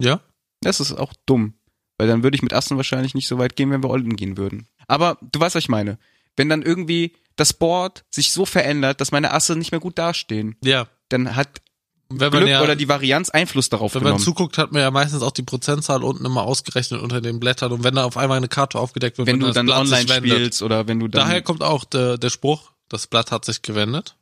[0.01, 0.21] Ja.
[0.63, 1.55] Das ist auch dumm.
[1.99, 4.37] Weil dann würde ich mit Assen wahrscheinlich nicht so weit gehen, wenn wir Olden gehen
[4.37, 4.69] würden.
[4.87, 5.99] Aber du weißt, was ich meine.
[6.37, 10.57] Wenn dann irgendwie das Board sich so verändert, dass meine Asse nicht mehr gut dastehen,
[10.63, 10.87] Ja.
[11.09, 11.63] dann hat
[12.09, 14.25] Wenn man Glück ja, oder die Varianz Einfluss darauf wenn man genommen.
[14.25, 17.73] zuguckt, hat man ja meistens auch die Prozentzahl unten immer ausgerechnet unter den Blättern.
[17.73, 20.09] Und wenn da auf einmal eine Karte aufgedeckt wird, wenn du das dann Blatt online
[20.09, 23.63] spielst oder wenn du dann Daher kommt auch der, der Spruch, das Blatt hat sich
[23.63, 24.17] gewendet.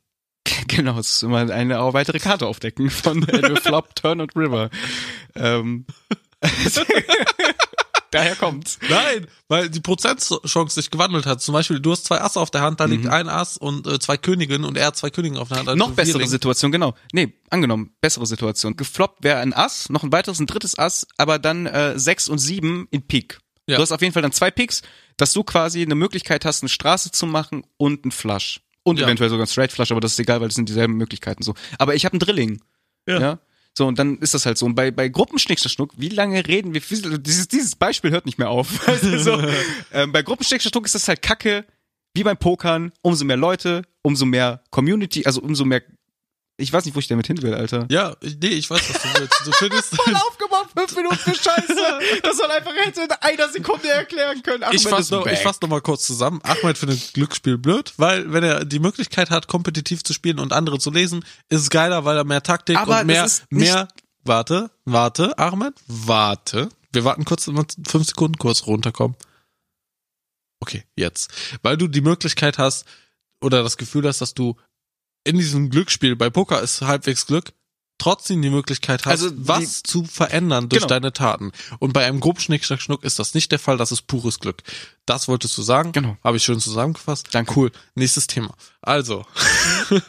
[0.67, 3.23] genau, es ist immer eine weitere Karte aufdecken von
[3.61, 4.69] Flop, Turn und River.
[5.35, 5.85] Ähm,
[8.11, 8.79] daher kommt's.
[8.89, 11.41] Nein, weil die Prozentchance sich gewandelt hat.
[11.41, 13.99] Zum Beispiel, du hast zwei Asse auf der Hand, da liegt ein Ass und äh,
[13.99, 15.67] zwei Königinnen und er hat zwei Königinnen auf der Hand.
[15.69, 16.31] also noch bessere links.
[16.31, 16.95] Situation, genau.
[17.11, 18.77] Nee, angenommen, bessere Situation.
[18.77, 22.37] Gefloppt wäre ein Ass, noch ein weiteres, ein drittes Ass, aber dann äh, sechs und
[22.37, 23.39] sieben in Pik.
[23.67, 23.77] Ja.
[23.77, 24.81] Du hast auf jeden Fall dann zwei Picks,
[25.17, 28.61] dass du quasi eine Möglichkeit hast, eine Straße zu machen und ein Flush.
[28.83, 29.05] Und Ja.
[29.07, 31.55] eventuell sogar ein Straight Flush, aber das ist egal, weil das sind dieselben Möglichkeiten so.
[31.79, 32.61] Aber ich habe einen Drilling.
[33.07, 33.19] Ja.
[33.19, 33.39] ja.
[33.77, 34.65] So, und dann ist das halt so.
[34.65, 36.81] Und bei, bei Gruppenschnickschnuck, wie lange reden wir?
[36.81, 38.87] Dieses, dieses Beispiel hört nicht mehr auf.
[38.87, 39.43] Also so,
[39.91, 41.65] ähm, bei Gruppenschnickschnuck ist das halt kacke,
[42.13, 42.93] wie beim Pokern.
[43.01, 45.81] Umso mehr Leute, umso mehr Community, also umso mehr.
[46.57, 47.85] Ich weiß nicht, wo ich damit hin will, Alter.
[47.91, 49.41] Ja, nee, ich weiß, was du willst.
[49.45, 52.21] Du findest, aufgemacht, fünf Minuten für Scheiße.
[52.23, 54.63] Das soll einfach hätte in einer Sekunde erklären können.
[54.63, 56.39] Ahmed ich fasse noch, ich fass noch mal kurz zusammen.
[56.43, 60.79] Ahmed findet Glücksspiel blöd, weil wenn er die Möglichkeit hat, kompetitiv zu spielen und andere
[60.79, 63.89] zu lesen, ist es geiler, weil er mehr Taktik Aber und mehr, mehr,
[64.23, 66.69] warte, warte, Ahmed, warte.
[66.93, 69.17] Wir warten kurz, fünf Sekunden kurz runterkommen.
[70.61, 71.29] Okay, jetzt.
[71.63, 72.85] Weil du die Möglichkeit hast
[73.41, 74.55] oder das Gefühl hast, dass du
[75.25, 77.51] in diesem Glücksspiel, bei Poker ist halbwegs Glück,
[77.97, 80.89] trotzdem die Möglichkeit hast, Also die- was zu verändern durch Genau.
[80.89, 81.51] deine Taten.
[81.79, 84.39] Und bei einem groben Schnick, Schnack, Schnuck ist das nicht der Fall, das ist pures
[84.39, 84.61] Glück.
[85.05, 85.91] Das wolltest du sagen?
[85.93, 86.17] Genau.
[86.23, 87.29] Habe ich schön zusammengefasst.
[87.31, 87.53] Danke.
[87.55, 87.71] Cool.
[87.95, 88.53] Nächstes Thema.
[88.81, 89.25] Also,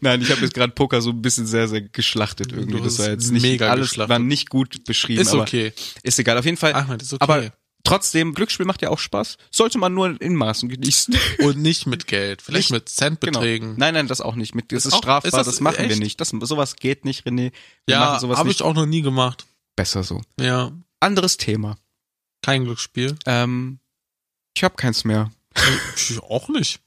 [0.00, 2.78] Nein, ich habe jetzt gerade Poker so ein bisschen sehr, sehr geschlachtet irgendwie.
[2.78, 4.10] Du Das war jetzt nicht mega alles geschlachtet.
[4.10, 5.20] war nicht gut beschrieben.
[5.22, 5.72] Ist okay.
[6.02, 6.38] Ist egal.
[6.38, 6.74] Auf jeden Fall.
[6.74, 7.22] Ahmed, ist okay.
[7.22, 7.52] Aber
[7.84, 9.36] trotzdem, Glücksspiel macht ja auch Spaß.
[9.50, 11.16] Sollte man nur in Maßen genießen.
[11.40, 12.42] Und nicht mit Geld.
[12.42, 13.68] Vielleicht Nicht- mit Centbeträgen.
[13.74, 13.78] Genau.
[13.80, 14.54] Nein, nein, das auch nicht.
[14.54, 16.00] Mit, das Ist ist, auch- strafbar, ist das das, machen wir echt?
[16.00, 16.20] nicht.
[16.20, 17.52] Das, sowas geht nicht, René.
[17.86, 19.46] Wir Ja, habe ich auch noch nie gemacht.
[19.76, 20.22] Besser so.
[20.40, 21.76] Ja, Anderes Thema.
[22.42, 23.16] kein Glücksspiel.
[23.26, 23.78] Ähm,
[24.56, 25.30] ich habe keins mehr.
[25.96, 26.80] Ich auch nicht.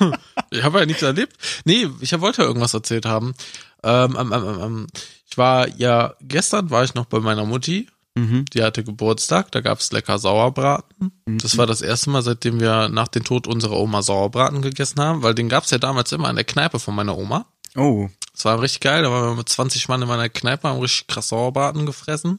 [0.50, 1.36] ich habe ja nichts erlebt.
[1.64, 3.34] Nee, ich wollte ja irgendwas erzählt haben.
[3.82, 4.86] Ähm, ähm, ähm,
[5.28, 7.88] ich war ja, gestern war ich noch bei meiner Mutti.
[8.14, 8.44] Mhm.
[8.52, 11.12] Die hatte Geburtstag, da gab's lecker Sauerbraten.
[11.26, 15.22] Das war das erste Mal, seitdem wir nach dem Tod unserer Oma Sauerbraten gegessen haben,
[15.22, 17.46] weil den gab's ja damals immer in der Kneipe von meiner Oma.
[17.76, 18.08] Oh.
[18.34, 21.06] Das war richtig geil, da waren wir mit 20 Mann in meiner Kneipe, haben richtig
[21.06, 22.38] krass Sauerbraten gefressen.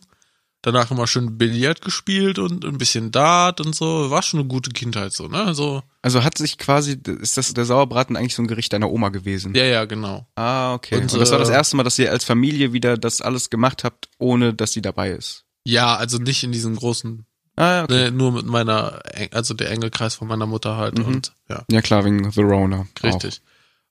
[0.64, 4.10] Danach immer schön Billard gespielt und ein bisschen Dart und so.
[4.10, 5.54] War schon eine gute Kindheit so, ne?
[5.54, 9.10] So, Also hat sich quasi, ist das der Sauerbraten eigentlich so ein Gericht deiner Oma
[9.10, 9.54] gewesen?
[9.56, 10.26] ja, ja, genau.
[10.36, 10.96] Ah, okay.
[10.96, 13.50] Und, Und, das war das äh, erste Mal, dass ihr als Familie wieder das alles
[13.50, 15.44] gemacht habt, ohne dass sie dabei ist.
[15.66, 17.93] Ja, also nicht in diesem großen, Ah, ja, okay.
[18.05, 19.01] ne, nur mit meiner,
[19.32, 21.05] also der Engelkreis von meiner Mutter halt Mhm.
[21.05, 22.88] und ja, Ja klar, wegen The Rona.
[23.03, 23.41] richtig.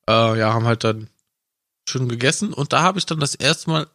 [0.09, 1.09] Äh, ja, haben halt dann
[1.89, 3.87] schön gegessen und da habe ich dann das erste Mal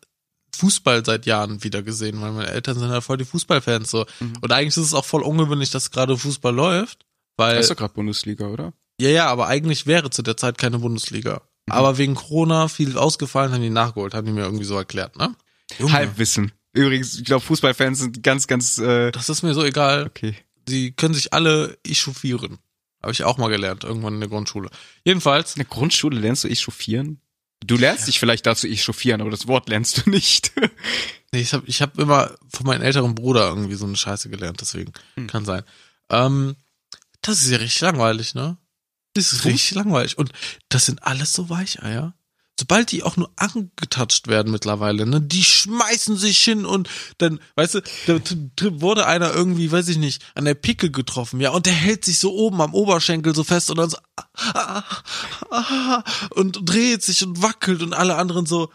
[0.55, 4.05] Fußball seit Jahren wieder gesehen, weil meine Eltern sind ja voll die Fußballfans so.
[4.21, 4.34] Mhm.
[4.41, 7.05] Und eigentlich ist es auch voll ungewöhnlich, dass gerade Fußball läuft,
[7.36, 8.73] weil Das ist doch gerade Bundesliga, oder?
[8.99, 11.41] ja, ja, aber eigentlich wäre zu der Zeit keine Bundesliga.
[11.67, 11.73] Mhm.
[11.73, 15.36] Aber wegen Corona viel ausgefallen, haben die nachgeholt, haben die mir irgendwie so erklärt, ne?
[15.78, 16.53] Junge, Halbwissen.
[16.78, 20.05] Übrigens, ich glaube, Fußballfans sind ganz, ganz äh, das ist mir so egal.
[20.07, 20.36] okay.
[20.67, 22.59] die können sich alle echauffieren.
[23.01, 24.69] Habe ich auch mal gelernt, irgendwann in der Grundschule.
[25.03, 27.21] Jedenfalls, In der Grundschule lernst du echauffieren?
[27.65, 30.51] Du lernst dich vielleicht dazu echauffieren, aber das Wort lernst du nicht.
[31.32, 34.61] nee, ich habe ich hab immer von meinem älteren Bruder irgendwie so eine Scheiße gelernt,
[34.61, 35.28] deswegen Hm.
[35.28, 35.63] kann sein.
[36.09, 36.55] Ähm,
[37.21, 38.57] das ist ja richtig langweilig, ne?
[39.13, 40.17] Das ist Fuß- richtig langweilig.
[40.17, 40.32] Und
[40.69, 42.13] das sind alles so Weicheier.
[42.60, 46.89] Sobald die auch nur angetatscht werden mittlerweile, ne, die schmeißen sich hin und
[47.20, 48.20] dann, weißt du, da
[48.82, 52.18] wurde einer irgendwie, weiß ich nicht, an der Picke getroffen, ja, und der hält sich
[52.18, 54.84] so oben am Oberschenkel so fest und dann so ah, ah,
[55.51, 58.72] ah, und dreht sich und wackelt und alle anderen so,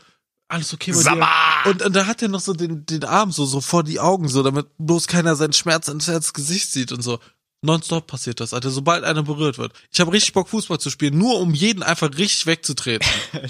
[0.52, 1.26] alles okay bei dir?
[1.64, 4.28] Und, und da hat er noch so den, den Arm so, so vor die Augen,
[4.28, 7.18] so, damit bloß keiner seinen Schmerz ins Gesicht sieht und so.
[7.64, 9.72] Nonstop passiert das, Alter, sobald einer berührt wird.
[9.92, 13.08] Ich habe richtig Bock, Fußball zu spielen, nur um jeden einfach richtig wegzutreten.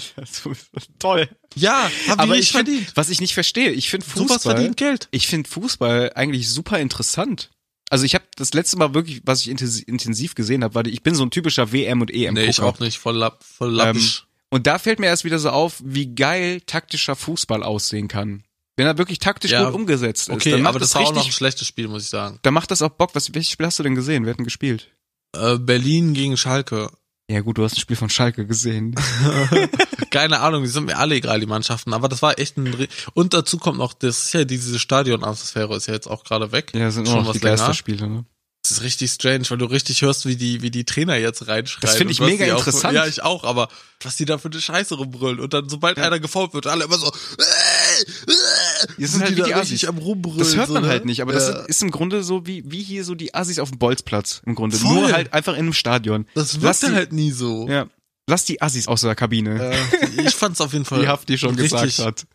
[0.99, 1.27] Toll.
[1.55, 2.91] Ja, haben die Aber ich find, verdient.
[2.95, 5.07] was ich nicht verstehe, ich finde Fußball, verdient Geld.
[5.09, 7.49] ich finde Fußball eigentlich super interessant.
[7.89, 11.15] Also ich habe das letzte Mal wirklich, was ich intensiv, gesehen habe, war, ich bin
[11.15, 14.25] so ein typischer WM und EM Nee, ich auch nicht, voll, lapp, voll lappisch.
[14.49, 18.43] Und da fällt mir erst wieder so auf, wie geil taktischer Fußball aussehen kann.
[18.75, 21.01] Wenn er wirklich taktisch Ja, gut umgesetzt ist, okay, dann macht aber das das war
[21.01, 22.39] auch noch ein richtig, schlechtes Spiel, muss ich sagen.
[22.41, 23.13] dann macht das auch Bock.
[23.13, 24.25] Was, welches Spiel hast du denn gesehen?
[24.25, 24.89] Wer hat denn gespielt?
[25.35, 26.89] Äh, Berlin gegen Schalke.
[27.29, 28.95] Ja gut, du hast ein Spiel von Schalke gesehen.
[30.09, 33.33] Keine Ahnung, die sind mir alle egal, die Mannschaften, aber das war echt ein, und
[33.33, 36.71] dazu kommt noch, das ist ja diese Stadionatmosphäre ist ja jetzt auch gerade weg.
[36.75, 37.39] Ja, sind Schon noch was die.
[37.39, 38.25] Geisterspiele, ne?
[38.63, 41.81] Das ist richtig strange, weil du richtig hörst, wie die, wie die Trainer jetzt reinschreien.
[41.81, 42.93] Das finde ich mega die auch- interessant.
[42.93, 43.67] ja, ich auch, aber
[44.01, 45.41] was die da für eine Scheiße rumbrüllen.
[45.41, 47.43] Und dann, sobald einer gefault wird, alle immer so, äh,
[48.01, 49.85] äh, Die sind halt die richtig Assis.
[49.85, 50.39] am rumbrüllen.
[50.39, 50.89] Das hört so, man ne?
[50.89, 51.39] halt nicht, aber ja.
[51.39, 54.41] das ist im Grunde so wie, wie hier so die Assis auf dem Bolzplatz.
[54.45, 54.77] Im Grunde.
[54.77, 54.93] Voll.
[54.93, 56.25] Nur halt einfach in einem Stadion.
[56.33, 57.67] das die- halt nie so.
[57.67, 57.87] Ja.
[58.27, 59.73] Lass die Assis aus der Kabine.
[59.73, 62.27] Äh, ich fand's auf jeden Fall wie Hafti schon richtig, gesagt hat.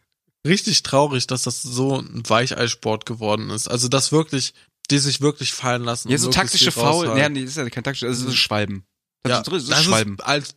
[0.46, 3.68] richtig traurig, dass das so ein Weicheisport geworden ist.
[3.68, 4.52] Also, das wirklich,
[4.90, 6.10] die sich wirklich fallen lassen.
[6.10, 7.14] Ja, so taktische Foul.
[7.14, 8.84] Nee, nee, das ist ja kein taktisches, also das ist Schwalben.
[9.22, 10.14] Das Ja, ist, das ist das Schwalben.
[10.14, 10.54] ist als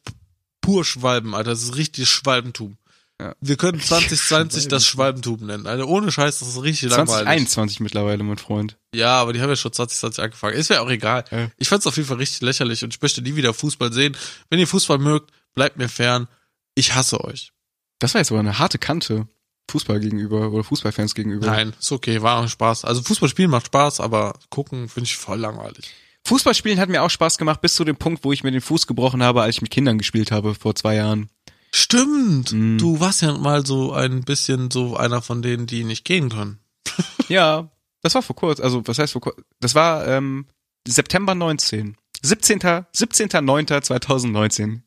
[0.60, 1.52] pur Schwalben, Alter.
[1.52, 2.76] Das ist richtig Schwalbentum.
[3.22, 3.36] Ja.
[3.40, 5.68] Wir können 2020 das Schwalbentum nennen.
[5.68, 7.08] Alter, ohne Scheiß, das ist richtig langweilig.
[7.10, 8.78] 2021 mittlerweile, mein Freund.
[8.96, 10.56] Ja, aber die haben ja schon 2020 angefangen.
[10.56, 11.24] Ist mir auch egal.
[11.30, 11.52] Ja.
[11.58, 14.18] Ich fand's auf jeden Fall richtig lächerlich und ich möchte nie wieder Fußball sehen.
[14.50, 16.28] Wenn ihr Fußball mögt, bleibt mir fern.
[16.74, 17.52] Ich hasse euch.
[18.00, 19.28] Das war jetzt aber eine harte Kante.
[19.70, 21.46] Fußball gegenüber oder Fußballfans gegenüber.
[21.46, 22.84] Nein, ist okay, war auch Spaß.
[22.84, 25.94] Also Fußball spielen macht Spaß, aber gucken finde ich voll langweilig.
[26.28, 28.88] Fußballspielen hat mir auch Spaß gemacht, bis zu dem Punkt, wo ich mir den Fuß
[28.88, 31.30] gebrochen habe, als ich mit Kindern gespielt habe vor zwei Jahren.
[31.74, 32.52] Stimmt.
[32.52, 32.78] Mm.
[32.78, 36.60] Du warst ja mal so ein bisschen so einer von denen, die nicht gehen können.
[37.30, 37.70] Ja,
[38.02, 39.42] das war vor kurz, also was heißt vor kurz?
[39.62, 40.48] Das war ähm,
[40.86, 41.96] September 19.
[42.22, 42.60] 17.
[42.60, 44.82] 17.09.2019.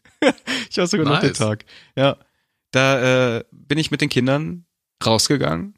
[0.68, 1.38] ich weiß sogar noch den Nice.
[1.38, 1.64] Tag.
[1.96, 2.18] Ja.
[2.70, 4.66] Da äh, bin ich mit den Kindern
[5.04, 5.74] rausgegangen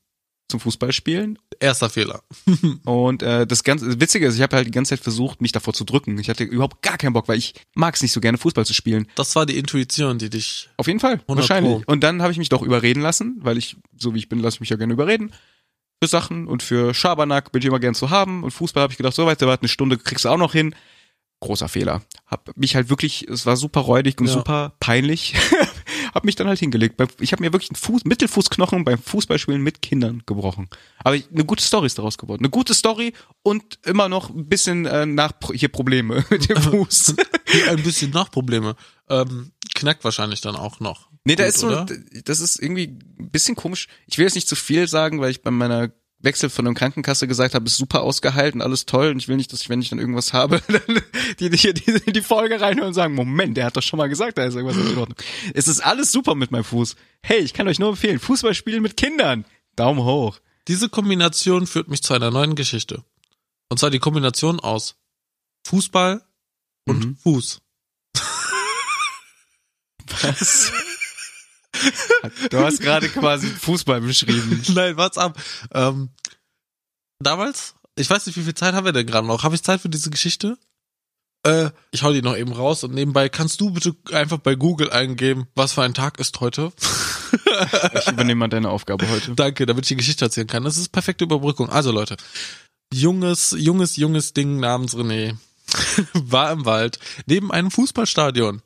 [0.49, 2.23] zum Fußballspielen Erster Fehler.
[2.85, 5.53] und äh, das ganze das Witzige ist, ich habe halt die ganze Zeit versucht, mich
[5.53, 6.19] davor zu drücken.
[6.19, 8.75] Ich hatte überhaupt gar keinen Bock, weil ich mag es nicht so gerne Fußball zu
[8.75, 9.09] spielen.
[9.15, 10.69] Das war die Intuition, die dich.
[10.77, 11.85] Auf jeden Fall, 100 wahrscheinlich.
[11.85, 11.93] Pro.
[11.93, 14.57] Und dann habe ich mich doch überreden lassen, weil ich, so wie ich bin, lasse
[14.57, 15.33] ich mich ja gerne überreden.
[16.03, 18.45] Für Sachen und für Schabernack bin ich immer gern zu haben.
[18.45, 20.75] Und Fußball habe ich gedacht, so weit, warte, eine Stunde kriegst du auch noch hin.
[21.41, 22.03] Großer Fehler.
[22.27, 24.33] Hab mich halt wirklich, es war super räudig und Ja.
[24.33, 25.35] super peinlich.
[26.17, 27.01] hab mich dann halt hingelegt.
[27.21, 30.69] Ich habe mir wirklich einen Fuß, Mittelfußknochen beim Fußballspielen mit Kindern gebrochen.
[31.01, 32.41] Aber eine gute Story ist daraus geworden.
[32.41, 33.13] Eine gute Story
[33.43, 37.17] und immer noch ein bisschen äh, nach hier Probleme mit dem Fuß.
[37.69, 38.77] Ein bisschen Nachprobleme.
[39.09, 41.11] Ähm, knackt wahrscheinlich dann auch noch.
[41.25, 41.87] Nee, da Gut, ist so, oder?
[42.25, 43.87] das ist irgendwie ein bisschen komisch.
[44.07, 47.29] Ich will jetzt nicht zu viel sagen, weil ich bei meiner Wechsel von der Krankenkasse
[47.29, 49.81] gesagt habe, ist super ausgeheilt und alles toll und ich will nicht, dass ich, wenn
[49.83, 51.03] ich dann irgendwas habe, dann
[51.39, 54.39] die, die, die, die Folge reinhören und sagen, Moment, der hat doch schon mal gesagt,
[54.39, 55.19] da ist irgendwas nicht in Ordnung.
[55.55, 56.97] Es ist alles super mit meinem Fuß.
[57.23, 59.45] Hey, ich kann euch nur empfehlen, Fußball spielen mit Kindern.
[59.77, 60.39] Daumen hoch.
[60.69, 63.05] Diese Kombination führt mich zu einer neuen Geschichte.
[63.69, 64.97] Und zwar die Kombination aus
[65.67, 66.23] Fußball
[66.87, 67.17] und Mhm.
[67.23, 67.61] Fuß.
[70.23, 70.73] Was?
[72.51, 74.63] Du hast gerade quasi Fußball beschrieben.
[74.75, 75.39] Nein, what's ab?
[75.73, 76.11] Ähm,
[77.19, 79.43] damals, ich weiß nicht, wie viel Zeit haben wir denn gerade noch?
[79.43, 80.59] Habe ich Zeit für diese Geschichte?
[81.47, 84.91] Äh, ich hau die noch eben raus und nebenbei kannst du bitte einfach bei Google
[84.91, 86.73] eingeben, was für ein Tag ist heute?
[87.95, 89.35] Ich übernehme mal deine Aufgabe heute.
[89.35, 90.65] Danke, damit ich die Geschichte erzählen kann.
[90.65, 91.71] Das ist perfekte Überbrückung.
[91.71, 92.17] Also Leute,
[92.93, 95.37] junges, junges, junges Ding namens René
[96.13, 98.63] war im Wald neben einem Fußballstadion.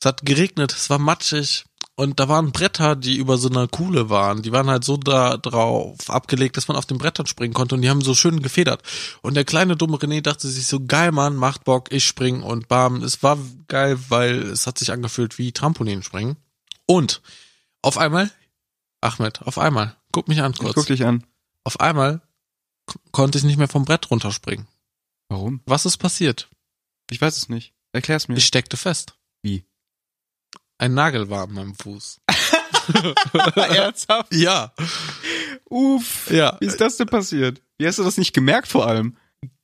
[0.00, 1.64] Es hat geregnet, es war matschig
[1.96, 4.42] und da waren Bretter, die über so einer Kuhle waren.
[4.42, 7.82] Die waren halt so da drauf abgelegt, dass man auf den Brettern springen konnte und
[7.82, 8.82] die haben so schön gefedert.
[9.22, 12.66] Und der kleine dumme René dachte sich so, geil Mann, macht Bock, ich spring und
[12.68, 13.02] bam.
[13.02, 13.38] Es war
[13.68, 16.36] geil, weil es hat sich angefühlt wie Trampolinspringen.
[16.86, 17.22] Und
[17.80, 18.30] auf einmal,
[19.00, 21.24] Ahmed, auf einmal, guck mich an Ich kurz guck dich an.
[21.62, 22.22] auf einmal
[23.12, 24.66] konnte ich nicht mehr vom Brett runterspringen.
[25.28, 25.60] Warum?
[25.64, 26.48] Was ist passiert?
[27.10, 27.72] Ich weiß es nicht.
[27.92, 28.36] Erklär's mir.
[28.36, 29.14] Ich steckte fest.
[29.42, 29.64] Wie?
[30.78, 32.20] Ein Nagel war an meinem Fuß.
[33.54, 34.34] Ernsthaft?
[34.34, 34.72] Ja,
[35.70, 36.30] Uff.
[36.30, 36.56] ja.
[36.60, 37.62] Wie ist das denn passiert?
[37.78, 39.16] Wie hast du das nicht gemerkt vor allem?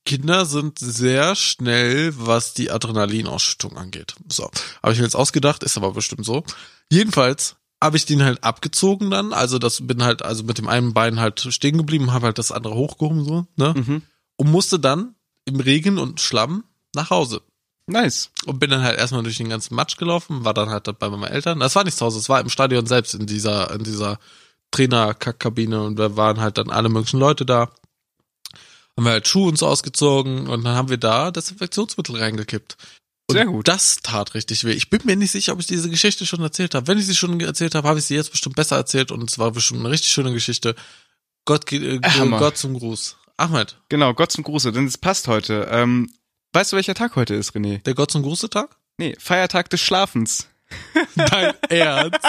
[0.07, 4.15] Kinder sind sehr schnell, was die Adrenalinausschüttung angeht.
[4.29, 4.51] So,
[4.83, 6.43] habe ich mir jetzt ausgedacht, ist aber bestimmt so.
[6.91, 10.93] Jedenfalls habe ich den halt abgezogen dann, also das bin halt also mit dem einen
[10.95, 13.75] Bein halt stehen geblieben, habe halt das andere hochgehoben so, ne?
[13.77, 14.03] Mhm.
[14.37, 17.43] Und musste dann im Regen und Schlamm nach Hause.
[17.91, 18.31] Nice.
[18.47, 21.25] Und bin dann halt erstmal durch den ganzen Matsch gelaufen, war dann halt bei meinen
[21.25, 21.61] Eltern.
[21.61, 24.19] Das war nicht zu Hause, es war im Stadion selbst, in dieser, in dieser
[24.71, 27.71] Trainerkabine und da waren halt dann alle möglichen Leute da.
[28.97, 32.77] Haben wir halt Schuhe uns ausgezogen und dann haben wir da Desinfektionsmittel reingekippt.
[33.29, 33.69] Und Sehr gut.
[33.69, 34.73] Das tat richtig weh.
[34.73, 36.87] Ich bin mir nicht sicher, ob ich diese Geschichte schon erzählt habe.
[36.87, 39.39] Wenn ich sie schon erzählt habe, habe ich sie jetzt bestimmt besser erzählt und es
[39.39, 40.75] war bestimmt eine richtig schöne Geschichte.
[41.45, 42.01] Gott, äh.
[42.01, 43.17] Gott zum Gruß.
[43.37, 45.67] Ahmed, Genau, Gott zum Gruße, denn es passt heute.
[45.71, 46.13] Ähm,
[46.53, 47.83] weißt du, welcher Tag heute ist, René?
[47.83, 48.77] der Gott zum Gruße Tag?
[48.99, 50.49] Nee, Feiertag des Schlafens.
[51.17, 52.21] Dein Ernst?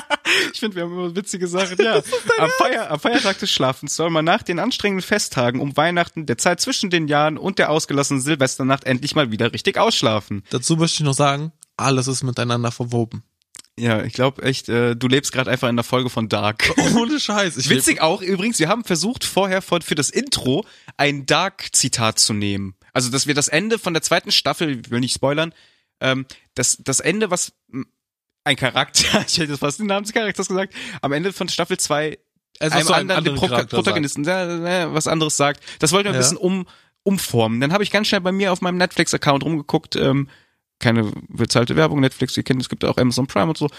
[0.53, 1.77] Ich finde, wir haben immer witzige Sachen.
[1.83, 2.01] Ja,
[2.39, 6.37] am, Feier, am Feiertag des Schlafens soll man nach den anstrengenden Festtagen um Weihnachten, der
[6.37, 10.43] Zeit zwischen den Jahren und der ausgelassenen Silvesternacht endlich mal wieder richtig ausschlafen.
[10.49, 13.23] Dazu möchte ich noch sagen, alles ist miteinander verwoben.
[13.79, 16.71] Ja, ich glaube echt, äh, du lebst gerade einfach in der Folge von Dark.
[16.95, 17.57] Ohne Scheiß.
[17.57, 20.65] Ich Witzig auch übrigens, wir haben versucht vorher für, für das Intro
[20.97, 22.75] ein Dark-Zitat zu nehmen.
[22.93, 25.53] Also, dass wir das Ende von der zweiten Staffel, ich will nicht spoilern,
[25.99, 26.25] ähm,
[26.55, 27.53] das, das Ende, was
[28.43, 32.17] ein Charakter, ich hätte fast den Namen des Charakters gesagt, am Ende von Staffel 2
[32.59, 35.63] Es einem so ein anderen anderer Pro Charakter Protagonisten äh, was anderes sagt.
[35.79, 36.21] Das wollten wir ein Ja.
[36.21, 36.67] bisschen um,
[37.03, 37.59] umformen.
[37.61, 40.27] Dann habe ich ganz schnell bei mir auf meinem Netflix-Account rumgeguckt, ähm,
[40.79, 43.69] keine bezahlte Werbung, Netflix, ihr kennt, es gibt auch Amazon Prime und so,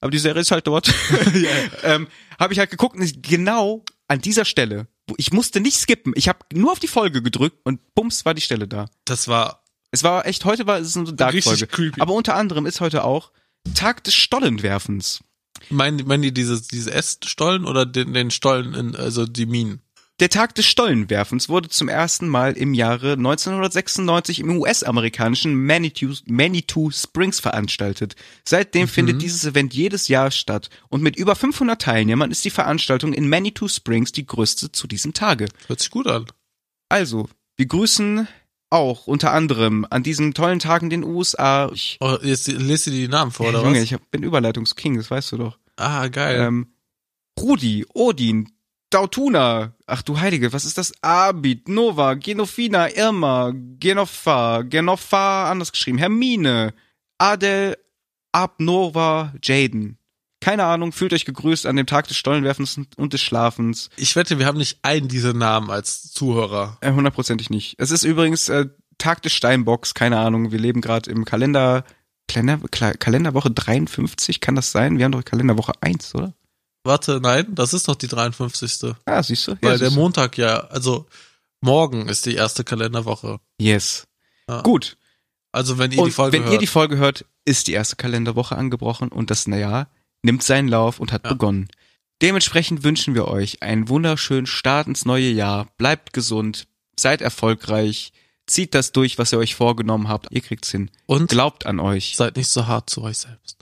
[0.00, 0.92] aber die Serie ist halt dort.
[1.82, 2.06] ähm,
[2.38, 4.86] habe ich halt geguckt und ich- genau an dieser Stelle,
[5.16, 8.40] ich musste nicht skippen, ich habe nur auf die Folge gedrückt und bums war die
[8.40, 8.88] Stelle da.
[9.04, 11.66] Das war Es war echt, heute war es ist eine Dark-Folge.
[11.66, 12.00] Creepy.
[12.00, 13.32] Aber unter anderem ist heute auch
[13.74, 15.20] Tag des Stollenwerfens.
[15.68, 19.82] Meinen, meinen die diese, diese Essstollen oder den, den Stollen in, also die Minen?
[20.20, 26.90] Der Tag des Stollenwerfens wurde zum ersten Mal im Jahre 1996 im US-amerikanischen Manitou, Manitou
[26.92, 28.14] Springs veranstaltet.
[28.46, 33.12] Seitdem findet dieses Event jedes Jahr statt und mit über 500 Teilnehmern ist die Veranstaltung
[33.14, 35.48] in Manitou Springs die größte zu diesem Tage.
[35.66, 36.26] Hört sich gut an.
[36.88, 38.28] Also, wir grüßen
[38.70, 41.68] auch unter anderem an diesem tollen Tag in den USA.
[41.74, 43.84] Ich, Oh, jetzt lest dir die Namen vor, oder Junge, was?
[43.84, 45.58] ich hab, bin Überleitungsking, das weißt du doch.
[45.76, 46.40] Ah, geil.
[46.40, 46.68] Ähm,
[47.40, 48.50] Rudi, Odin,
[48.92, 50.92] Dautuna, ach du Heilige, was ist das?
[51.02, 56.74] Abid, Nova, Genofina, Irma, Genofa, Genofa, anders geschrieben, Hermine,
[57.16, 57.76] Adel,
[58.32, 59.98] Abnova, Jaden.
[60.40, 63.88] Keine Ahnung, fühlt euch gegrüßt an dem Tag des Stollenwerfens und des Schlafens.
[63.96, 66.78] ich wette, wir haben nicht einen dieser Namen als Zuhörer.
[66.80, 67.76] Äh, hundertprozentig nicht.
[67.78, 68.66] Es ist übrigens äh,
[68.98, 71.84] Tag des Steinbocks, keine Ahnung, wir leben gerade im Kalender,
[72.28, 72.58] Kalender,
[72.98, 74.98] Kalenderwoche 53, kann das sein?
[74.98, 76.34] Wir haben doch Kalenderwoche 1, oder?
[76.84, 78.94] Warte, nein, das ist doch die 53.
[79.04, 79.52] Ah, siehst du?
[79.52, 80.00] Weil Ja, der siehst du.
[80.00, 81.06] Montag ja, also
[81.60, 83.38] morgen ist die erste Kalenderwoche.
[83.58, 84.06] Yes.
[84.48, 84.62] Ja.
[84.62, 84.96] Gut.
[85.52, 86.52] Also wenn ihr Und die Folge wenn hört.
[86.54, 89.88] ihr die Folge hört, ist die erste Kalenderwoche angebrochen und das Jahr
[90.22, 91.30] nimmt seinen Lauf und hat Ja.
[91.30, 91.68] begonnen.
[92.20, 95.68] Dementsprechend wünschen wir euch einen wunderschönen Start ins neue Jahr.
[95.76, 96.66] Bleibt gesund,
[96.98, 98.12] seid erfolgreich,
[98.46, 100.28] zieht das durch, was ihr euch vorgenommen habt.
[100.30, 100.90] Ihr kriegt's hin.
[101.06, 102.16] Und Glaubt an euch.
[102.16, 103.58] seid nicht so hart zu euch selbst.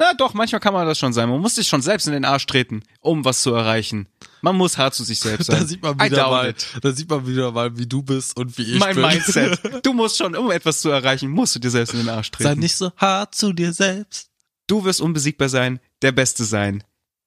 [0.00, 1.28] Na doch, manchmal kann man das schon sein.
[1.28, 4.08] Man muss sich schon selbst in den Arsch treten, um was zu erreichen.
[4.40, 5.60] Man muss hart zu sich selbst sein.
[5.60, 6.66] Da sieht man wieder mal, it.
[6.80, 9.04] da sieht man wieder mal, wie du bist und wie ich mein bin.
[9.04, 9.60] Mindset.
[9.84, 12.48] Du musst schon, um etwas zu erreichen, musst du dir selbst in den Arsch treten.
[12.48, 14.30] Sei nicht so hart zu dir selbst.
[14.66, 16.82] Du wirst unbesiegbar sein, der Beste sein.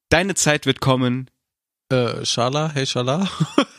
[0.10, 1.30] Deine Zeit wird kommen
[1.90, 3.30] Äh, Schala, hey Schala.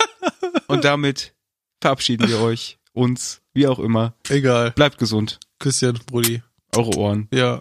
[0.69, 1.35] und damit
[1.81, 4.15] verabschieden wir euch, uns, wie auch immer.
[4.29, 4.71] Egal.
[4.71, 5.41] Bleibt gesund.
[5.59, 6.45] Küsschen, Brudi.
[6.77, 7.27] Eure Ohren.
[7.33, 7.61] Ja.